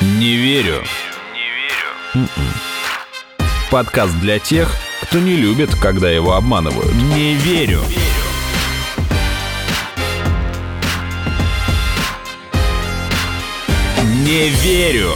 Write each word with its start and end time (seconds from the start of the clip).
Не 0.00 0.36
верю. 0.36 0.84
Не 2.14 2.20
верю. 2.20 2.28
Подкаст 3.68 4.16
для 4.20 4.38
тех, 4.38 4.72
кто 5.02 5.18
не 5.18 5.34
любит, 5.34 5.74
когда 5.74 6.08
его 6.08 6.34
обманывают. 6.34 6.94
Не 6.94 7.34
верю. 7.34 7.80
Не 14.24 14.48
верю. 14.50 15.14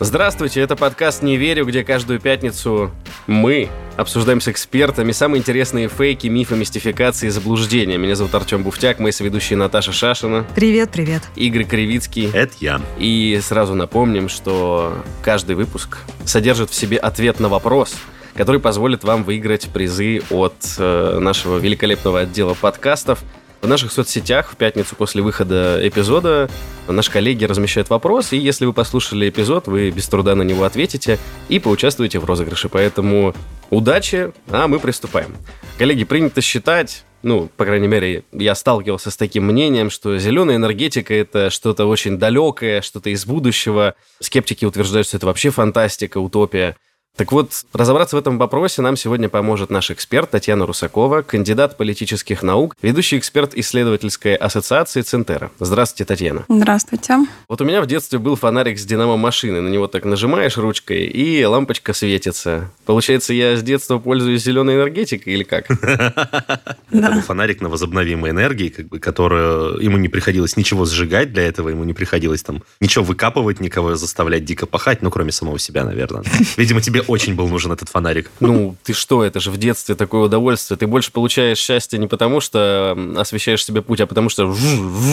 Здравствуйте, 0.00 0.60
это 0.60 0.74
подкаст 0.74 1.22
«Не 1.22 1.36
верю», 1.36 1.64
где 1.64 1.84
каждую 1.84 2.18
пятницу 2.18 2.90
мы 3.28 3.68
обсуждаем 3.96 4.40
с 4.40 4.48
экспертами 4.48 5.12
самые 5.12 5.40
интересные 5.40 5.88
фейки, 5.88 6.26
мифы, 6.26 6.56
мистификации 6.56 7.26
и 7.26 7.30
заблуждения. 7.30 7.98
Меня 7.98 8.14
зовут 8.14 8.34
Артем 8.34 8.62
Буфтяк, 8.62 8.98
мои 8.98 9.12
соведущие 9.12 9.56
Наташа 9.56 9.92
Шашина. 9.92 10.44
Привет, 10.54 10.90
привет. 10.90 11.22
Игорь 11.36 11.64
Кривицкий. 11.64 12.30
Это 12.32 12.54
я. 12.60 12.80
И 12.98 13.38
сразу 13.42 13.74
напомним, 13.74 14.28
что 14.28 15.02
каждый 15.22 15.56
выпуск 15.56 15.98
содержит 16.24 16.70
в 16.70 16.74
себе 16.74 16.96
ответ 16.96 17.40
на 17.40 17.48
вопрос, 17.48 17.94
который 18.34 18.60
позволит 18.60 19.04
вам 19.04 19.24
выиграть 19.24 19.68
призы 19.68 20.22
от 20.30 20.54
э, 20.78 21.18
нашего 21.20 21.58
великолепного 21.58 22.20
отдела 22.20 22.54
подкастов– 22.54 23.20
в 23.62 23.68
наших 23.68 23.92
соцсетях 23.92 24.50
в 24.52 24.56
пятницу 24.56 24.96
после 24.96 25.22
выхода 25.22 25.78
эпизода 25.82 26.50
наши 26.88 27.10
коллеги 27.12 27.44
размещают 27.44 27.90
вопрос, 27.90 28.32
и 28.32 28.36
если 28.36 28.66
вы 28.66 28.72
послушали 28.72 29.28
эпизод, 29.28 29.68
вы 29.68 29.90
без 29.90 30.08
труда 30.08 30.34
на 30.34 30.42
него 30.42 30.64
ответите 30.64 31.18
и 31.48 31.60
поучаствуете 31.60 32.18
в 32.18 32.24
розыгрыше. 32.24 32.68
Поэтому 32.68 33.34
удачи, 33.70 34.32
а 34.48 34.66
мы 34.66 34.80
приступаем. 34.80 35.36
Коллеги, 35.78 36.02
принято 36.02 36.40
считать, 36.40 37.04
ну, 37.22 37.48
по 37.56 37.64
крайней 37.64 37.86
мере, 37.86 38.24
я 38.32 38.56
сталкивался 38.56 39.12
с 39.12 39.16
таким 39.16 39.44
мнением, 39.46 39.90
что 39.90 40.18
зеленая 40.18 40.56
энергетика 40.56 41.14
это 41.14 41.48
что-то 41.50 41.86
очень 41.86 42.18
далекое, 42.18 42.82
что-то 42.82 43.10
из 43.10 43.24
будущего. 43.24 43.94
Скептики 44.18 44.64
утверждают, 44.64 45.06
что 45.06 45.18
это 45.18 45.26
вообще 45.26 45.50
фантастика, 45.50 46.18
утопия. 46.18 46.76
Так 47.14 47.30
вот, 47.30 47.52
разобраться 47.74 48.16
в 48.16 48.18
этом 48.18 48.38
вопросе 48.38 48.80
нам 48.80 48.96
сегодня 48.96 49.28
поможет 49.28 49.68
наш 49.68 49.90
эксперт 49.90 50.30
Татьяна 50.30 50.64
Русакова, 50.64 51.20
кандидат 51.20 51.76
политических 51.76 52.42
наук, 52.42 52.74
ведущий 52.80 53.18
эксперт 53.18 53.54
исследовательской 53.54 54.34
ассоциации 54.34 55.02
Центера. 55.02 55.50
Здравствуйте, 55.60 56.06
Татьяна. 56.06 56.46
Здравствуйте. 56.48 57.18
Вот 57.50 57.60
у 57.60 57.64
меня 57.66 57.82
в 57.82 57.86
детстве 57.86 58.18
был 58.18 58.34
фонарик 58.36 58.78
с 58.78 58.86
динамо-машины. 58.86 59.60
На 59.60 59.68
него 59.68 59.88
так 59.88 60.06
нажимаешь 60.06 60.56
ручкой, 60.56 61.04
и 61.04 61.44
лампочка 61.44 61.92
светится. 61.92 62.70
Получается, 62.86 63.34
я 63.34 63.56
с 63.56 63.62
детства 63.62 63.98
пользуюсь 63.98 64.42
зеленой 64.42 64.76
энергетикой 64.76 65.34
или 65.34 65.42
как? 65.42 65.70
Это 65.70 66.76
был 66.90 67.20
фонарик 67.20 67.60
на 67.60 67.68
возобновимой 67.68 68.30
энергии, 68.30 68.70
как 68.70 68.88
бы, 68.88 68.98
которую 68.98 69.78
ему 69.82 69.98
не 69.98 70.08
приходилось 70.08 70.56
ничего 70.56 70.86
сжигать 70.86 71.34
для 71.34 71.42
этого, 71.42 71.68
ему 71.68 71.84
не 71.84 71.92
приходилось 71.92 72.42
там 72.42 72.62
ничего 72.80 73.04
выкапывать, 73.04 73.60
никого 73.60 73.96
заставлять 73.96 74.46
дико 74.46 74.64
пахать, 74.64 75.02
ну, 75.02 75.10
кроме 75.10 75.30
самого 75.30 75.58
себя, 75.58 75.84
наверное. 75.84 76.24
Видимо, 76.56 76.80
тебе 76.80 77.01
очень 77.08 77.34
был 77.34 77.48
нужен 77.48 77.72
этот 77.72 77.88
фонарик. 77.88 78.30
Ну, 78.40 78.76
ты 78.82 78.92
что, 78.92 79.24
это 79.24 79.40
же 79.40 79.50
в 79.50 79.56
детстве 79.56 79.94
такое 79.94 80.22
удовольствие. 80.22 80.78
Ты 80.78 80.86
больше 80.86 81.12
получаешь 81.12 81.58
счастье 81.58 81.98
не 81.98 82.06
потому, 82.06 82.40
что 82.40 82.96
освещаешь 83.16 83.64
себе 83.64 83.82
путь, 83.82 84.00
а 84.00 84.06
потому 84.06 84.28
что... 84.28 84.54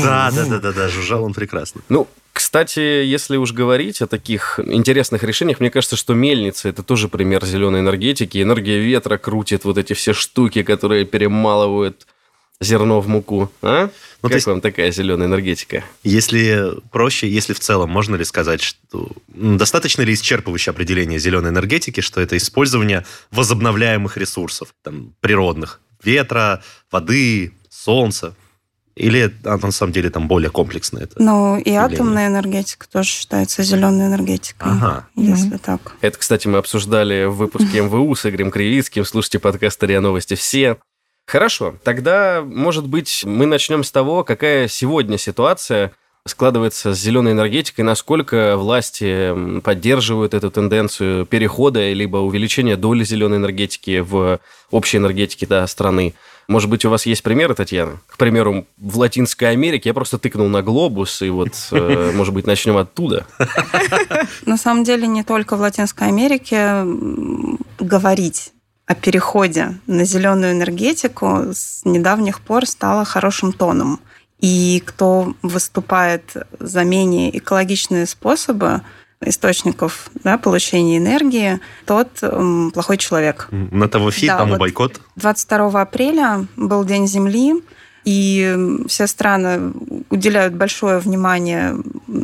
Да, 0.04 0.32
да, 0.36 0.46
да, 0.46 0.60
да, 0.60 0.72
да, 0.72 0.88
жужжал 0.88 1.24
он 1.24 1.34
прекрасно. 1.34 1.82
Ну, 1.90 2.08
кстати, 2.34 2.80
если 2.80 3.38
уж 3.38 3.52
говорить 3.52 4.02
о 4.02 4.08
таких 4.08 4.60
интересных 4.64 5.24
решениях, 5.24 5.60
мне 5.60 5.70
кажется, 5.70 5.96
что 5.96 6.14
мельница– 6.14 6.70
это 6.70 6.84
тоже 6.84 7.10
пример 7.10 7.44
зеленой 7.46 7.82
энергетики. 7.82 8.42
Энергия 8.42 8.80
ветра 8.80 9.18
крутит 9.18 9.66
вот 9.66 9.78
эти 9.78 9.94
все 9.94 10.14
штуки, 10.14 10.64
которые 10.64 11.06
перемалывают 11.06 12.08
зерно 12.62 13.00
в 13.00 13.08
муку, 13.08 13.52
а? 13.62 13.90
Ну, 14.22 14.28
как 14.28 14.36
есть, 14.36 14.48
вам 14.48 14.60
такая 14.60 14.92
зеленая 14.92 15.28
энергетика? 15.28 15.84
Если 16.04 16.74
проще, 16.92 17.30
если 17.30 17.54
в 17.54 17.60
целом, 17.60 17.90
можно 17.90 18.16
ли 18.18 18.26
сказать, 18.26 18.62
что 18.62 19.10
достаточно 19.30 20.02
ли 20.02 20.14
исчерпывающее 20.14 20.72
определение 20.72 21.20
зеленой 21.20 21.52
энергетики, 21.52 22.02
что 22.02 22.20
это 22.20 22.36
использование 22.36 23.06
возобновляемых 23.32 24.18
ресурсов, 24.18 24.74
там, 24.84 25.14
природных, 25.22 25.80
ветра, 26.04 26.62
воды, 26.92 27.54
солнца? 27.70 28.36
Или 28.96 29.34
на 29.46 29.72
самом 29.72 29.94
деле 29.94 30.10
там 30.10 30.28
более 30.28 30.50
комплексное 30.50 31.04
это? 31.04 31.24
Ну, 31.24 31.56
и 31.56 31.70
явление? 31.70 31.80
атомная 31.80 32.28
энергетика 32.28 32.86
тоже 32.90 33.08
считается 33.08 33.64
зеленой 33.64 34.08
энергетикой, 34.08 34.74
ага. 34.74 35.08
если 35.16 35.52
mm-hmm. 35.52 35.62
так. 35.64 35.96
Это, 36.02 36.18
кстати, 36.18 36.50
мы 36.50 36.58
обсуждали 36.58 37.24
в 37.24 37.36
выпуске 37.36 37.82
МВУ 37.84 38.14
с 38.14 38.26
Игорем 38.26 38.52
Кривицким. 38.52 39.06
Слушайте 39.06 39.40
подкаст 39.40 39.82
«РИА 39.82 40.02
Новости» 40.02 40.34
все. 40.34 40.80
Хорошо, 41.30 41.76
тогда, 41.84 42.42
может 42.44 42.88
быть, 42.88 43.22
мы 43.24 43.46
начнем 43.46 43.84
с 43.84 43.92
того, 43.92 44.24
какая 44.24 44.68
сегодня 44.68 45.20
ситуация 45.20 45.92
складывается 46.26 46.96
с 46.96 47.00
зеленой 47.00 47.34
энергетикой, 47.34 47.86
насколько 47.86 48.58
власти 48.58 49.60
поддерживают 49.62 50.34
эту 50.34 50.50
тенденцию 50.50 51.28
перехода 51.28 51.94
либо 51.94 52.18
увеличения 52.18 52.76
доли 52.78 53.04
зеленой 53.04 53.38
энергетики 53.38 54.00
в 54.00 54.40
общей 54.72 54.98
энергетике 54.98 55.46
да, 55.46 55.68
страны. 55.68 56.16
Может 56.48 56.68
быть, 56.68 56.84
у 56.86 56.90
вас 56.90 57.06
есть 57.06 57.22
примеры, 57.22 57.54
Татьяна? 57.54 58.02
К 58.08 58.18
примеру, 58.18 58.66
в 58.80 58.98
Латинской 58.98 59.52
Америке 59.52 59.90
я 59.90 59.94
просто 59.94 60.18
тыкнул 60.18 60.48
на 60.48 60.64
глобус, 60.64 61.22
и 61.22 61.30
вот, 61.30 61.52
э, 61.70 62.12
может 62.16 62.34
быть, 62.34 62.48
начнем 62.48 62.76
оттуда. 62.76 63.28
На 64.48 64.58
самом 64.58 64.84
деле, 64.84 65.06
не 65.06 65.24
только 65.24 65.58
в 65.58 65.62
Латинской 65.62 66.08
Америке 66.08 66.84
говорить 67.78 68.52
о 68.90 68.96
переходе 68.96 69.78
на 69.86 70.04
зеленую 70.04 70.54
энергетику 70.54 71.54
с 71.54 71.82
недавних 71.86 72.42
пор 72.42 72.66
стало 72.66 73.06
хорошим 73.06 73.54
тоном. 73.54 74.00
И 74.40 74.82
кто 74.84 75.36
выступает 75.44 76.36
за 76.60 76.84
менее 76.84 77.38
экологичные 77.38 78.08
способы 78.08 78.82
источников 79.22 80.10
да, 80.24 80.40
получения 80.40 80.98
энергии, 80.98 81.60
тот 81.86 82.08
м, 82.24 82.72
плохой 82.72 82.98
человек. 82.98 83.50
На 83.52 83.88
того 83.88 84.10
фи, 84.10 84.26
да, 84.26 84.40
тому 84.40 84.54
вот 84.54 84.60
бойкот. 84.60 85.00
22 85.18 85.82
апреля 85.82 86.48
был 86.56 86.84
День 86.84 87.06
Земли, 87.06 87.62
и 88.06 88.58
все 88.88 89.06
страны 89.06 89.72
уделяют 90.10 90.56
большое 90.56 90.98
внимание 90.98 91.76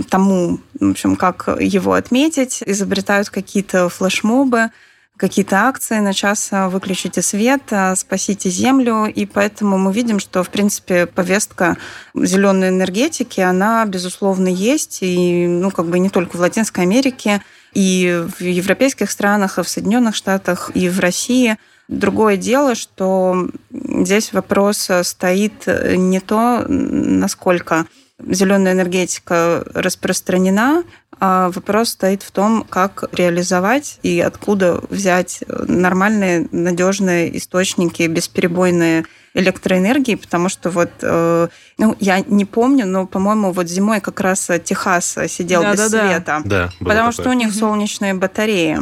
тому, 0.09 0.57
в 0.79 0.89
общем, 0.89 1.15
как 1.15 1.47
его 1.59 1.93
отметить, 1.93 2.63
изобретают 2.65 3.29
какие-то 3.29 3.87
флешмобы, 3.89 4.71
какие-то 5.17 5.67
акции 5.67 5.99
на 5.99 6.13
час 6.13 6.49
а, 6.51 6.69
«Выключите 6.69 7.21
свет», 7.21 7.61
а, 7.71 7.95
«Спасите 7.95 8.49
землю». 8.49 9.05
И 9.05 9.25
поэтому 9.25 9.77
мы 9.77 9.93
видим, 9.93 10.19
что, 10.19 10.43
в 10.43 10.49
принципе, 10.49 11.05
повестка 11.05 11.77
зеленой 12.13 12.69
энергетики, 12.69 13.39
она, 13.39 13.85
безусловно, 13.85 14.47
есть. 14.47 14.99
И, 15.01 15.47
ну, 15.47 15.71
как 15.71 15.87
бы 15.87 15.99
не 15.99 16.09
только 16.09 16.35
в 16.35 16.39
Латинской 16.39 16.83
Америке, 16.83 17.41
и 17.73 18.25
в 18.37 18.41
европейских 18.41 19.11
странах, 19.11 19.57
и 19.57 19.63
в 19.63 19.69
Соединенных 19.69 20.15
Штатах, 20.15 20.71
и 20.73 20.89
в 20.89 20.99
России. 20.99 21.57
Другое 21.87 22.35
дело, 22.35 22.73
что 22.73 23.49
здесь 23.71 24.33
вопрос 24.33 24.89
стоит 25.03 25.67
не 25.67 26.19
то, 26.19 26.65
насколько 26.67 27.85
зеленая 28.19 28.73
энергетика 28.73 29.63
распространена, 29.73 30.83
а 31.19 31.49
вопрос 31.51 31.89
стоит 31.89 32.23
в 32.23 32.31
том, 32.31 32.65
как 32.67 33.05
реализовать 33.13 33.99
и 34.03 34.19
откуда 34.19 34.81
взять 34.89 35.43
нормальные, 35.47 36.47
надежные 36.51 37.37
источники, 37.37 38.03
бесперебойные 38.03 39.05
электроэнергии, 39.33 40.15
потому 40.15 40.49
что 40.49 40.69
вот, 40.69 40.91
э, 41.01 41.47
ну, 41.77 41.95
я 41.99 42.21
не 42.21 42.45
помню, 42.45 42.85
но, 42.85 43.05
по-моему, 43.05 43.51
вот 43.51 43.67
зимой 43.67 43.99
как 43.99 44.19
раз 44.21 44.49
Техас 44.63 45.17
сидел 45.27 45.61
да, 45.61 45.73
без 45.73 45.91
да, 45.91 46.07
света, 46.07 46.41
да. 46.45 46.69
потому 46.79 47.11
такое. 47.11 47.23
что 47.23 47.29
у 47.29 47.33
них 47.33 47.53
солнечные 47.53 48.13
батареи. 48.13 48.79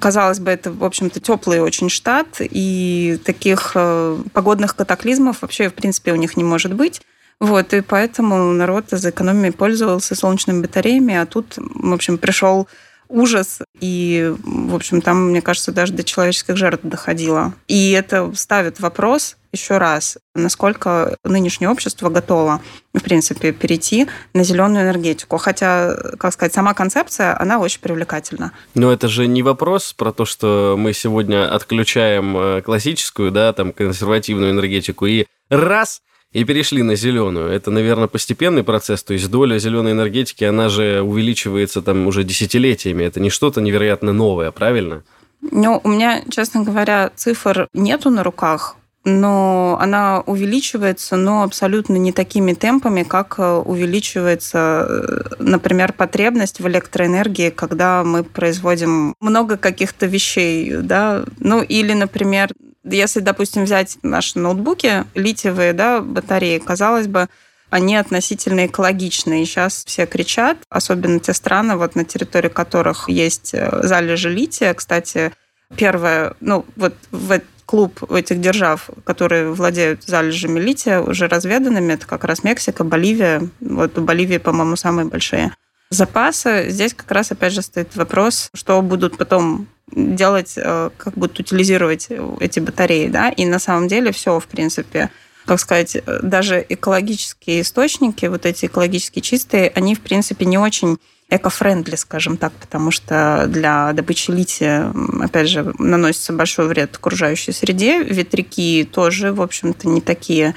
Казалось 0.00 0.38
бы, 0.38 0.52
это, 0.52 0.70
в 0.70 0.84
общем-то, 0.84 1.18
теплый 1.18 1.60
очень 1.60 1.88
штат, 1.88 2.36
и 2.38 3.20
таких 3.24 3.72
э, 3.74 4.18
погодных 4.32 4.76
катаклизмов 4.76 5.42
вообще, 5.42 5.68
в 5.68 5.74
принципе, 5.74 6.12
у 6.12 6.16
них 6.16 6.36
не 6.36 6.44
может 6.44 6.72
быть. 6.72 7.02
Вот, 7.40 7.72
и 7.72 7.80
поэтому 7.80 8.52
народ 8.52 8.86
за 8.90 9.10
экономией 9.10 9.52
пользовался 9.52 10.14
солнечными 10.14 10.62
батареями, 10.62 11.14
а 11.14 11.26
тут, 11.26 11.54
в 11.56 11.92
общем, 11.92 12.18
пришел 12.18 12.68
ужас, 13.08 13.60
и, 13.80 14.32
в 14.42 14.74
общем, 14.74 15.00
там, 15.00 15.30
мне 15.30 15.40
кажется, 15.40 15.72
даже 15.72 15.92
до 15.92 16.04
человеческих 16.04 16.56
жертв 16.56 16.84
доходило. 16.84 17.54
И 17.66 17.92
это 17.92 18.30
ставит 18.34 18.80
вопрос 18.80 19.36
еще 19.52 19.78
раз, 19.78 20.18
насколько 20.34 21.16
нынешнее 21.24 21.70
общество 21.70 22.10
готово, 22.10 22.60
в 22.92 23.02
принципе, 23.02 23.52
перейти 23.52 24.08
на 24.34 24.44
зеленую 24.44 24.84
энергетику. 24.84 25.38
Хотя, 25.38 25.96
как 26.18 26.34
сказать, 26.34 26.52
сама 26.52 26.74
концепция, 26.74 27.40
она 27.40 27.58
очень 27.58 27.80
привлекательна. 27.80 28.52
Но 28.74 28.92
это 28.92 29.08
же 29.08 29.26
не 29.26 29.42
вопрос 29.42 29.94
про 29.94 30.12
то, 30.12 30.26
что 30.26 30.76
мы 30.78 30.92
сегодня 30.92 31.52
отключаем 31.52 32.36
э, 32.36 32.62
классическую, 32.62 33.30
да, 33.30 33.52
там, 33.54 33.72
консервативную 33.72 34.50
энергетику, 34.50 35.06
и 35.06 35.24
раз 35.48 36.02
и 36.32 36.44
перешли 36.44 36.82
на 36.82 36.94
зеленую. 36.94 37.50
Это, 37.50 37.70
наверное, 37.70 38.08
постепенный 38.08 38.62
процесс, 38.62 39.02
то 39.02 39.14
есть 39.14 39.30
доля 39.30 39.58
зеленой 39.58 39.92
энергетики, 39.92 40.44
она 40.44 40.68
же 40.68 41.00
увеличивается 41.02 41.82
там 41.82 42.06
уже 42.06 42.24
десятилетиями. 42.24 43.04
Это 43.04 43.20
не 43.20 43.30
что-то 43.30 43.60
невероятно 43.60 44.12
новое, 44.12 44.50
правильно? 44.50 45.02
Ну, 45.40 45.80
у 45.82 45.88
меня, 45.88 46.22
честно 46.28 46.62
говоря, 46.62 47.10
цифр 47.14 47.68
нету 47.72 48.10
на 48.10 48.24
руках, 48.24 48.76
но 49.04 49.78
она 49.80 50.20
увеличивается, 50.26 51.16
но 51.16 51.42
абсолютно 51.42 51.96
не 51.96 52.12
такими 52.12 52.52
темпами, 52.52 53.04
как 53.04 53.36
э, 53.38 53.62
увеличивается, 53.64 54.86
э, 54.88 55.34
например, 55.38 55.92
потребность 55.92 56.60
в 56.60 56.68
электроэнергии, 56.68 57.50
когда 57.50 58.04
мы 58.04 58.24
производим 58.24 59.14
много 59.20 59.56
каких-то 59.56 60.06
вещей, 60.06 60.72
да, 60.76 61.24
ну 61.38 61.62
или, 61.62 61.92
например, 61.92 62.50
если, 62.84 63.20
допустим, 63.20 63.64
взять 63.64 63.98
наши 64.02 64.38
ноутбуки, 64.38 65.04
литиевые 65.14 65.72
да, 65.72 66.00
батареи, 66.00 66.58
казалось 66.58 67.06
бы, 67.06 67.28
они 67.70 67.96
относительно 67.96 68.66
экологичные. 68.66 69.44
Сейчас 69.44 69.84
все 69.86 70.06
кричат, 70.06 70.58
особенно 70.70 71.20
те 71.20 71.34
страны, 71.34 71.76
вот 71.76 71.94
на 71.96 72.04
территории 72.04 72.48
которых 72.48 73.08
есть 73.08 73.52
э, 73.52 73.80
залежи 73.82 74.30
лития. 74.30 74.72
Кстати, 74.74 75.32
первое, 75.76 76.34
ну 76.40 76.64
вот 76.76 76.94
в 77.10 77.40
клуб 77.66 78.10
этих 78.10 78.40
держав, 78.40 78.88
которые 79.04 79.52
владеют 79.52 80.04
залежами 80.04 80.58
лития, 80.58 81.00
уже 81.00 81.28
разведанными, 81.28 81.92
это 81.92 82.06
как 82.06 82.24
раз 82.24 82.42
Мексика, 82.42 82.84
Боливия. 82.84 83.46
Вот 83.60 83.98
у 83.98 84.00
Боливии, 84.00 84.38
по-моему, 84.38 84.76
самые 84.76 85.06
большие 85.06 85.52
запасы. 85.90 86.66
Здесь 86.70 86.94
как 86.94 87.10
раз, 87.10 87.30
опять 87.30 87.52
же, 87.52 87.60
стоит 87.60 87.94
вопрос, 87.96 88.48
что 88.54 88.80
будут 88.80 89.18
потом 89.18 89.68
делать, 89.92 90.54
э, 90.56 90.90
как 90.96 91.14
будут 91.14 91.40
утилизировать 91.40 92.08
эти 92.40 92.60
батареи, 92.60 93.08
да, 93.08 93.30
и 93.30 93.44
на 93.44 93.58
самом 93.58 93.88
деле 93.88 94.12
все, 94.12 94.38
в 94.38 94.46
принципе, 94.46 95.10
как 95.46 95.60
сказать, 95.60 95.96
даже 96.22 96.64
экологические 96.68 97.62
источники, 97.62 98.26
вот 98.26 98.44
эти 98.44 98.66
экологически 98.66 99.20
чистые, 99.20 99.72
они, 99.74 99.94
в 99.94 100.00
принципе, 100.00 100.44
не 100.44 100.58
очень 100.58 100.98
эко-френдли, 101.30 101.96
скажем 101.96 102.36
так, 102.36 102.52
потому 102.54 102.90
что 102.90 103.46
для 103.48 103.92
добычи 103.92 104.30
лития, 104.30 104.92
опять 105.20 105.48
же, 105.48 105.74
наносится 105.78 106.32
большой 106.32 106.68
вред 106.68 106.96
окружающей 106.96 107.52
среде. 107.52 108.02
Ветряки 108.02 108.88
тоже, 108.90 109.32
в 109.32 109.42
общем-то, 109.42 109.88
не 109.88 110.00
такие 110.00 110.54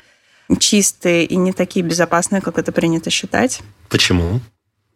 чистые 0.59 1.25
и 1.25 1.35
не 1.35 1.51
такие 1.51 1.85
безопасные, 1.85 2.41
как 2.41 2.57
это 2.57 2.71
принято 2.71 3.09
считать. 3.09 3.61
Почему? 3.89 4.39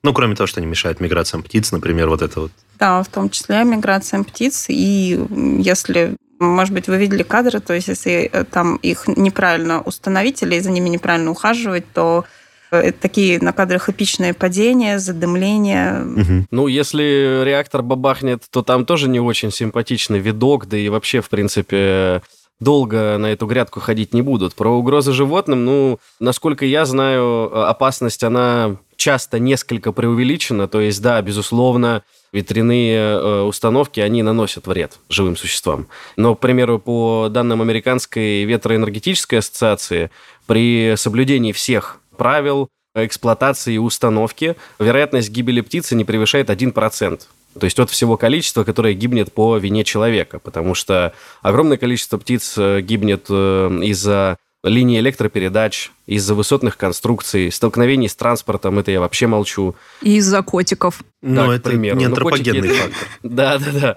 Ну, 0.06 0.14
кроме 0.14 0.36
того, 0.36 0.46
что 0.46 0.60
они 0.60 0.68
мешают 0.68 1.00
миграциям 1.00 1.42
птиц, 1.42 1.72
например, 1.72 2.10
вот 2.10 2.22
это 2.22 2.42
вот. 2.42 2.52
Да, 2.78 3.02
в 3.02 3.08
том 3.08 3.32
числе 3.32 3.64
миграциям 3.64 4.24
птиц. 4.24 4.68
И 4.70 5.20
если, 5.58 6.16
может 6.40 6.76
быть, 6.76 6.88
вы 6.88 6.98
видели 6.98 7.24
кадры, 7.24 7.60
то 7.60 7.74
есть 7.74 7.88
если 7.88 8.30
э, 8.32 8.44
там 8.44 8.76
их 8.76 9.08
неправильно 9.08 9.82
установить 9.82 10.44
или 10.44 10.60
за 10.60 10.70
ними 10.70 10.90
неправильно 10.90 11.32
ухаживать, 11.32 11.92
то 11.92 12.24
это 12.70 13.02
такие 13.02 13.40
на 13.40 13.52
кадрах 13.52 13.90
эпичные 13.90 14.36
падения, 14.36 15.00
задымления. 15.00 16.04
Угу. 16.04 16.46
Ну, 16.52 16.68
если 16.68 17.44
реактор 17.44 17.82
бабахнет, 17.82 18.44
то 18.52 18.62
там 18.62 18.86
тоже 18.86 19.10
не 19.10 19.20
очень 19.20 19.52
симпатичный 19.52 20.20
видок, 20.20 20.68
да 20.68 20.78
и 20.78 20.88
вообще, 20.88 21.22
в 21.22 21.30
принципе, 21.30 22.22
долго 22.60 23.18
на 23.18 23.32
эту 23.32 23.48
грядку 23.48 23.80
ходить 23.80 24.14
не 24.14 24.22
будут. 24.22 24.54
Про 24.54 24.70
угрозы 24.70 25.14
животным, 25.14 25.66
ну, 25.66 26.00
насколько 26.20 26.64
я 26.64 26.86
знаю, 26.86 27.68
опасность, 27.68 28.24
она 28.24 28.78
часто 28.96 29.40
несколько 29.40 29.92
преувеличено. 29.92 30.68
То 30.68 30.82
есть, 30.82 31.02
да, 31.02 31.22
безусловно, 31.22 32.04
ветряные 32.32 32.98
э, 32.98 33.42
установки, 33.42 34.00
они 34.00 34.24
наносят 34.24 34.68
вред 34.68 35.00
живым 35.10 35.38
существам. 35.38 35.88
Но, 36.18 36.36
к 36.36 36.40
примеру, 36.40 36.80
по 36.80 37.28
данным 37.30 37.62
Американской 37.62 38.44
ветроэнергетической 38.44 39.40
ассоциации, 39.40 40.12
при 40.46 40.96
соблюдении 40.98 41.52
всех 41.52 42.00
правил 42.18 42.70
эксплуатации 42.96 43.76
и 43.76 43.78
установки 43.78 44.56
вероятность 44.80 45.30
гибели 45.30 45.62
птицы 45.62 45.96
не 45.96 46.06
превышает 46.06 46.50
1%. 46.50 47.22
То 47.60 47.64
есть 47.64 47.80
от 47.80 47.90
всего 47.90 48.18
количества, 48.18 48.64
которое 48.64 48.94
гибнет 48.94 49.32
по 49.32 49.58
вине 49.58 49.84
человека, 49.84 50.40
потому 50.40 50.76
что 50.76 51.14
огромное 51.42 51.78
количество 51.78 52.18
птиц 52.18 52.56
э, 52.58 52.82
гибнет 52.82 53.28
э, 53.30 53.80
из-за 53.84 54.38
линии 54.66 55.00
электропередач, 55.00 55.92
из-за 56.06 56.36
высотных 56.36 56.78
конструкций, 56.78 57.52
столкновений 57.52 58.10
с 58.10 58.16
транспортом, 58.16 58.80
это 58.80 58.92
я 58.92 59.00
вообще 59.00 59.28
молчу. 59.28 59.76
И 60.02 60.18
из-за 60.18 60.42
котиков. 60.44 61.02
Ну, 61.22 61.52
это 61.52 61.70
примеру. 61.70 61.98
не 61.98 62.06
антропогенный 62.06 62.70
ну, 62.70 62.76
фактор. 62.76 63.08
Да, 63.24 63.58
да, 63.58 63.72
да. 63.72 63.96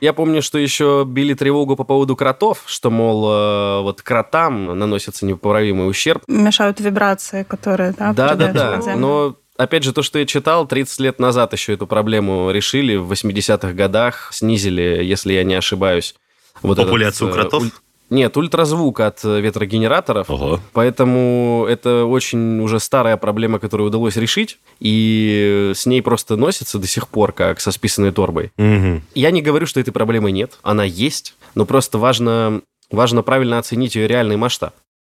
Я 0.00 0.12
помню, 0.12 0.42
что 0.42 0.58
еще 0.58 1.04
били 1.06 1.34
тревогу 1.34 1.76
по 1.76 1.84
поводу 1.84 2.16
кротов, 2.16 2.62
что, 2.66 2.90
мол, 2.90 3.30
э, 3.30 3.82
вот 3.82 4.02
кротам 4.02 4.78
наносится 4.78 5.26
непоправимый 5.26 5.88
ущерб. 5.88 6.22
Мешают 6.26 6.80
вибрации, 6.80 7.44
которые, 7.44 7.92
да, 7.92 8.12
Да, 8.12 8.34
да, 8.34 8.52
да. 8.52 8.96
Но 8.96 9.36
Опять 9.56 9.84
же, 9.84 9.92
то, 9.92 10.02
что 10.02 10.18
я 10.18 10.26
читал, 10.26 10.66
30 10.66 10.98
лет 10.98 11.18
назад 11.20 11.52
еще 11.52 11.74
эту 11.74 11.86
проблему 11.86 12.50
решили, 12.50 12.96
в 12.96 13.12
80-х 13.12 13.72
годах 13.72 14.30
снизили, 14.32 15.00
если 15.04 15.32
я 15.32 15.44
не 15.44 15.54
ошибаюсь. 15.54 16.16
Вот 16.62 16.76
Популяцию 16.76 17.30
этот, 17.30 17.40
кротов? 17.40 17.64
Нет, 18.10 18.36
ультразвук 18.36 19.00
от 19.00 19.24
э, 19.24 19.40
ветрогенераторов. 19.40 20.30
Ого. 20.30 20.60
Поэтому 20.72 21.66
это 21.68 22.04
очень 22.04 22.60
уже 22.60 22.78
старая 22.78 23.16
проблема, 23.16 23.58
которую 23.58 23.88
удалось 23.88 24.16
решить. 24.16 24.58
И 24.78 25.72
с 25.74 25.86
ней 25.86 26.02
просто 26.02 26.36
носится 26.36 26.78
до 26.78 26.86
сих 26.86 27.08
пор, 27.08 27.32
как 27.32 27.60
со 27.60 27.72
списанной 27.72 28.12
торбой. 28.12 28.52
Угу. 28.58 29.02
Я 29.14 29.30
не 29.30 29.42
говорю, 29.42 29.66
что 29.66 29.80
этой 29.80 29.92
проблемы 29.92 30.32
нет. 30.32 30.58
Она 30.62 30.84
есть. 30.84 31.34
Но 31.54 31.64
просто 31.64 31.98
важно, 31.98 32.60
важно 32.90 33.22
правильно 33.22 33.58
оценить 33.58 33.94
ее 33.94 34.06
реальный 34.06 34.36
масштаб. 34.36 34.74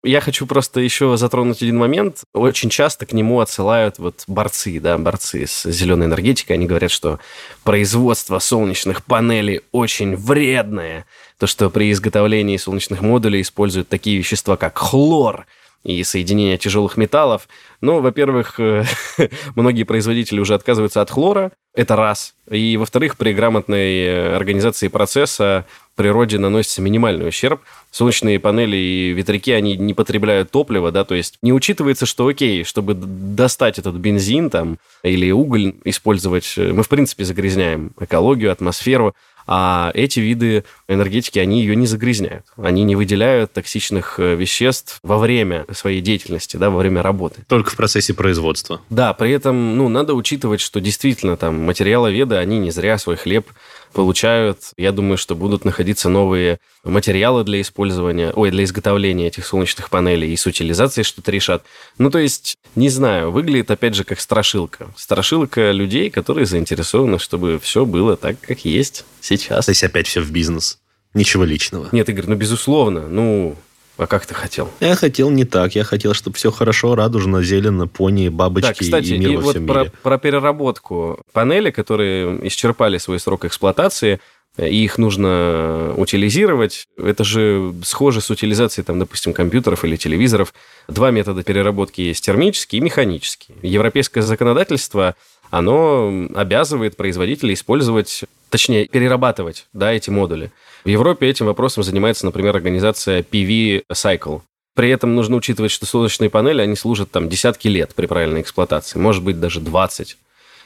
Я 0.06 0.22
хочу 0.22 0.46
просто 0.46 0.82
еще 0.82 1.18
затронуть 1.18 1.64
один 1.64 1.78
момент. 1.78 2.26
Очень 2.32 2.70
часто 2.70 3.08
к 3.08 3.14
нему 3.14 3.40
отсылают 3.40 3.98
вот 3.98 4.24
борцы, 4.28 4.80
да, 4.80 5.00
борцы 5.00 5.48
с 5.48 5.68
зеленой 5.72 6.06
энергетикой. 6.06 6.58
Они 6.58 6.68
говорят, 6.68 6.92
что 6.92 7.20
производство 7.64 8.38
солнечных 8.38 9.04
панелей 9.04 9.62
очень 9.72 10.16
вредное. 10.16 11.08
То, 11.46 11.48
что 11.48 11.70
при 11.70 11.92
изготовлении 11.92 12.58
солнечных 12.58 13.02
модулей 13.02 13.42
используют 13.42 13.88
такие 13.88 14.18
вещества, 14.18 14.58
как 14.58 14.80
хлор 14.80 15.46
и 15.84 16.04
соединение 16.04 16.58
тяжелых 16.58 16.98
металлов. 16.98 17.48
Ну, 17.82 18.02
во-первых, 18.02 18.60
э, 18.60 18.84
многие 19.56 19.84
производители 19.84 20.40
уже 20.40 20.56
отказываются 20.56 21.02
от 21.02 21.12
хлора, 21.12 21.52
это 21.76 21.96
раз. 21.96 22.34
И, 22.50 22.78
во-вторых, 22.78 23.16
при 23.16 23.32
грамотной 23.32 24.06
э, 24.06 24.36
организации 24.36 24.88
процесса 24.88 25.68
природе 25.96 26.40
наносится 26.40 26.82
минимальный 26.82 27.28
ущерб. 27.28 27.62
Солнечные 27.92 28.40
панели 28.40 28.76
и 28.76 29.12
ветряки, 29.12 29.52
они 29.52 29.78
не 29.78 29.94
потребляют 29.94 30.50
топливо, 30.50 30.92
да, 30.92 31.06
то 31.06 31.14
есть 31.14 31.38
не 31.44 31.54
учитывается, 31.54 32.08
что 32.08 32.26
окей, 32.26 32.64
чтобы 32.64 32.96
достать 32.96 33.78
этот 33.78 33.94
бензин 33.98 34.50
там 34.50 34.80
или 35.04 35.30
уголь 35.30 35.76
использовать, 35.84 36.56
э, 36.58 36.74
мы, 36.74 36.82
в 36.82 36.90
принципе, 36.90 37.24
загрязняем 37.24 37.92
экологию, 38.00 38.52
атмосферу, 38.52 39.14
а 39.48 39.92
эти 39.94 40.20
виды 40.20 40.64
энергетики, 40.88 41.40
они 41.40 41.62
ее 41.62 41.76
не 41.76 41.88
загрязняют. 41.88 42.46
Они 42.58 42.84
не 42.84 42.96
выделяют 42.96 43.54
токсичных 43.54 44.20
э, 44.20 44.36
веществ 44.36 45.00
во 45.04 45.18
время 45.18 45.66
своей 45.74 46.02
деятельности, 46.02 46.58
да, 46.58 46.70
во 46.70 46.80
время 46.80 47.02
работы. 47.02 47.42
Только 47.48 47.72
в 47.72 47.76
процессе 47.76 48.14
производства. 48.14 48.82
Да, 48.90 49.14
при 49.14 49.32
этом, 49.32 49.78
ну, 49.78 49.90
надо 49.90 50.14
учитывать, 50.14 50.62
что 50.62 50.80
действительно 50.82 51.38
там 51.38 51.64
материаловеды, 51.64 52.36
они 52.36 52.60
не 52.60 52.72
зря 52.72 52.98
свой 52.98 53.18
хлеб 53.18 53.48
получают. 53.96 54.60
Я 54.78 54.92
думаю, 54.92 55.18
что 55.18 55.36
будут 55.36 55.66
находиться 55.66 56.10
новые 56.10 56.60
материалы 56.84 57.44
для 57.44 57.62
использования, 57.62 58.32
ой, 58.36 58.52
для 58.52 58.64
изготовления 58.66 59.28
этих 59.28 59.46
солнечных 59.46 59.90
панелей 59.90 60.32
и 60.32 60.36
с 60.36 60.46
утилизацией 60.46 61.06
что-то 61.06 61.32
решат. 61.32 61.64
Ну, 61.98 62.12
то 62.12 62.20
есть, 62.20 62.58
не 62.76 62.90
знаю, 62.90 63.32
выглядит, 63.32 63.72
опять 63.72 63.96
же, 63.96 64.04
как 64.04 64.20
страшилка. 64.20 64.94
Страшилка 64.96 65.72
людей, 65.72 66.12
которые 66.12 66.46
заинтересованы, 66.46 67.18
чтобы 67.18 67.58
все 67.58 67.86
было 67.86 68.18
так, 68.18 68.40
как 68.42 68.66
есть 68.66 69.06
сейчас. 69.22 69.66
То 69.66 69.72
есть, 69.72 69.84
опять 69.84 70.08
все 70.08 70.22
в 70.22 70.30
бизнес. 70.30 70.78
Ничего 71.14 71.46
личного. 71.46 71.88
Нет, 71.94 72.10
Игорь, 72.10 72.26
ну, 72.28 72.36
безусловно. 72.36 73.08
Ну, 73.08 73.56
а 73.98 74.08
как 74.08 74.26
ты 74.26 74.34
хотел? 74.34 74.70
Я 74.80 74.96
хотел 74.96 75.30
не 75.30 75.46
так. 75.46 75.76
Я 75.76 75.84
хотел, 75.84 76.14
чтобы 76.14 76.36
все 76.36 76.52
хорошо, 76.52 76.96
радужно, 76.96 77.42
зелено, 77.42 77.88
пони, 77.88 78.30
бабочки 78.30 78.68
да, 78.68 78.74
кстати, 78.74 79.14
и 79.14 79.18
мир 79.18 79.32
и 79.32 79.36
во 79.38 79.42
вот 79.42 79.56
всем 79.56 79.68
про, 79.68 79.80
мире. 79.82 79.92
про 80.02 80.18
переработку. 80.18 81.24
Панели, 81.32 81.72
которые 81.72 82.48
исчерпали 82.48 82.98
свой 82.98 83.20
срок 83.20 83.46
эксплуатации, 83.46 84.20
и 84.58 84.84
их 84.84 84.98
нужно 84.98 85.94
утилизировать. 85.98 86.88
Это 86.98 87.24
же 87.24 87.74
схоже 87.84 88.22
с 88.22 88.30
утилизацией, 88.30 88.86
там, 88.86 89.00
допустим, 89.00 89.34
компьютеров 89.34 89.84
или 89.86 89.96
телевизоров. 89.96 90.54
Два 90.88 91.12
метода 91.12 91.44
переработки 91.44 92.02
есть 92.02 92.26
термический 92.26 92.80
и 92.80 92.82
механический. 92.82 93.54
Европейское 93.62 94.24
законодательство, 94.24 95.16
оно 95.52 96.28
обязывает 96.36 96.96
производителей 96.96 97.54
использовать, 97.54 98.24
точнее, 98.56 98.86
перерабатывать 98.86 99.68
да, 99.74 99.92
эти 99.92 100.10
модули. 100.10 100.50
В 100.86 100.88
Европе 100.88 101.28
этим 101.28 101.46
вопросом 101.48 101.84
занимается, 101.84 102.26
например, 102.26 102.56
организация 102.56 103.22
PV 103.22 103.84
Cycle. 103.92 104.44
При 104.76 104.90
этом 104.92 105.14
нужно 105.14 105.36
учитывать, 105.36 105.74
что 105.74 105.86
солнечные 105.86 106.30
панели, 106.30 106.62
они 106.62 106.78
служат 106.78 107.12
там 107.12 107.28
десятки 107.28 107.68
лет 107.68 107.94
при 107.94 108.06
правильной 108.06 108.40
эксплуатации, 108.40 108.98
может 108.98 109.24
быть, 109.24 109.42
даже 109.42 109.60
20. 109.60 110.16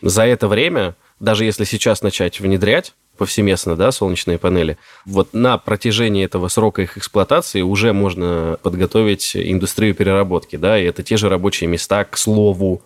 За 0.04 0.24
это 0.24 0.48
время, 0.48 0.94
даже 1.20 1.46
если 1.46 1.64
сейчас 1.64 2.04
начать 2.04 2.40
внедрять 2.40 2.94
повсеместно, 3.18 3.76
да, 3.76 3.92
солнечные 3.92 4.38
панели, 4.38 4.78
вот 5.06 5.34
на 5.34 5.58
протяжении 5.58 6.24
этого 6.24 6.48
срока 6.48 6.84
их 6.84 6.96
эксплуатации 6.96 7.62
уже 7.62 7.92
можно 7.92 8.60
подготовить 8.62 9.36
индустрию 9.36 9.96
переработки, 9.96 10.58
да, 10.58 10.80
и 10.80 10.84
это 10.84 11.02
те 11.02 11.18
же 11.18 11.28
рабочие 11.28 11.68
места, 11.68 12.04
к 12.04 12.18
слову. 12.18 12.84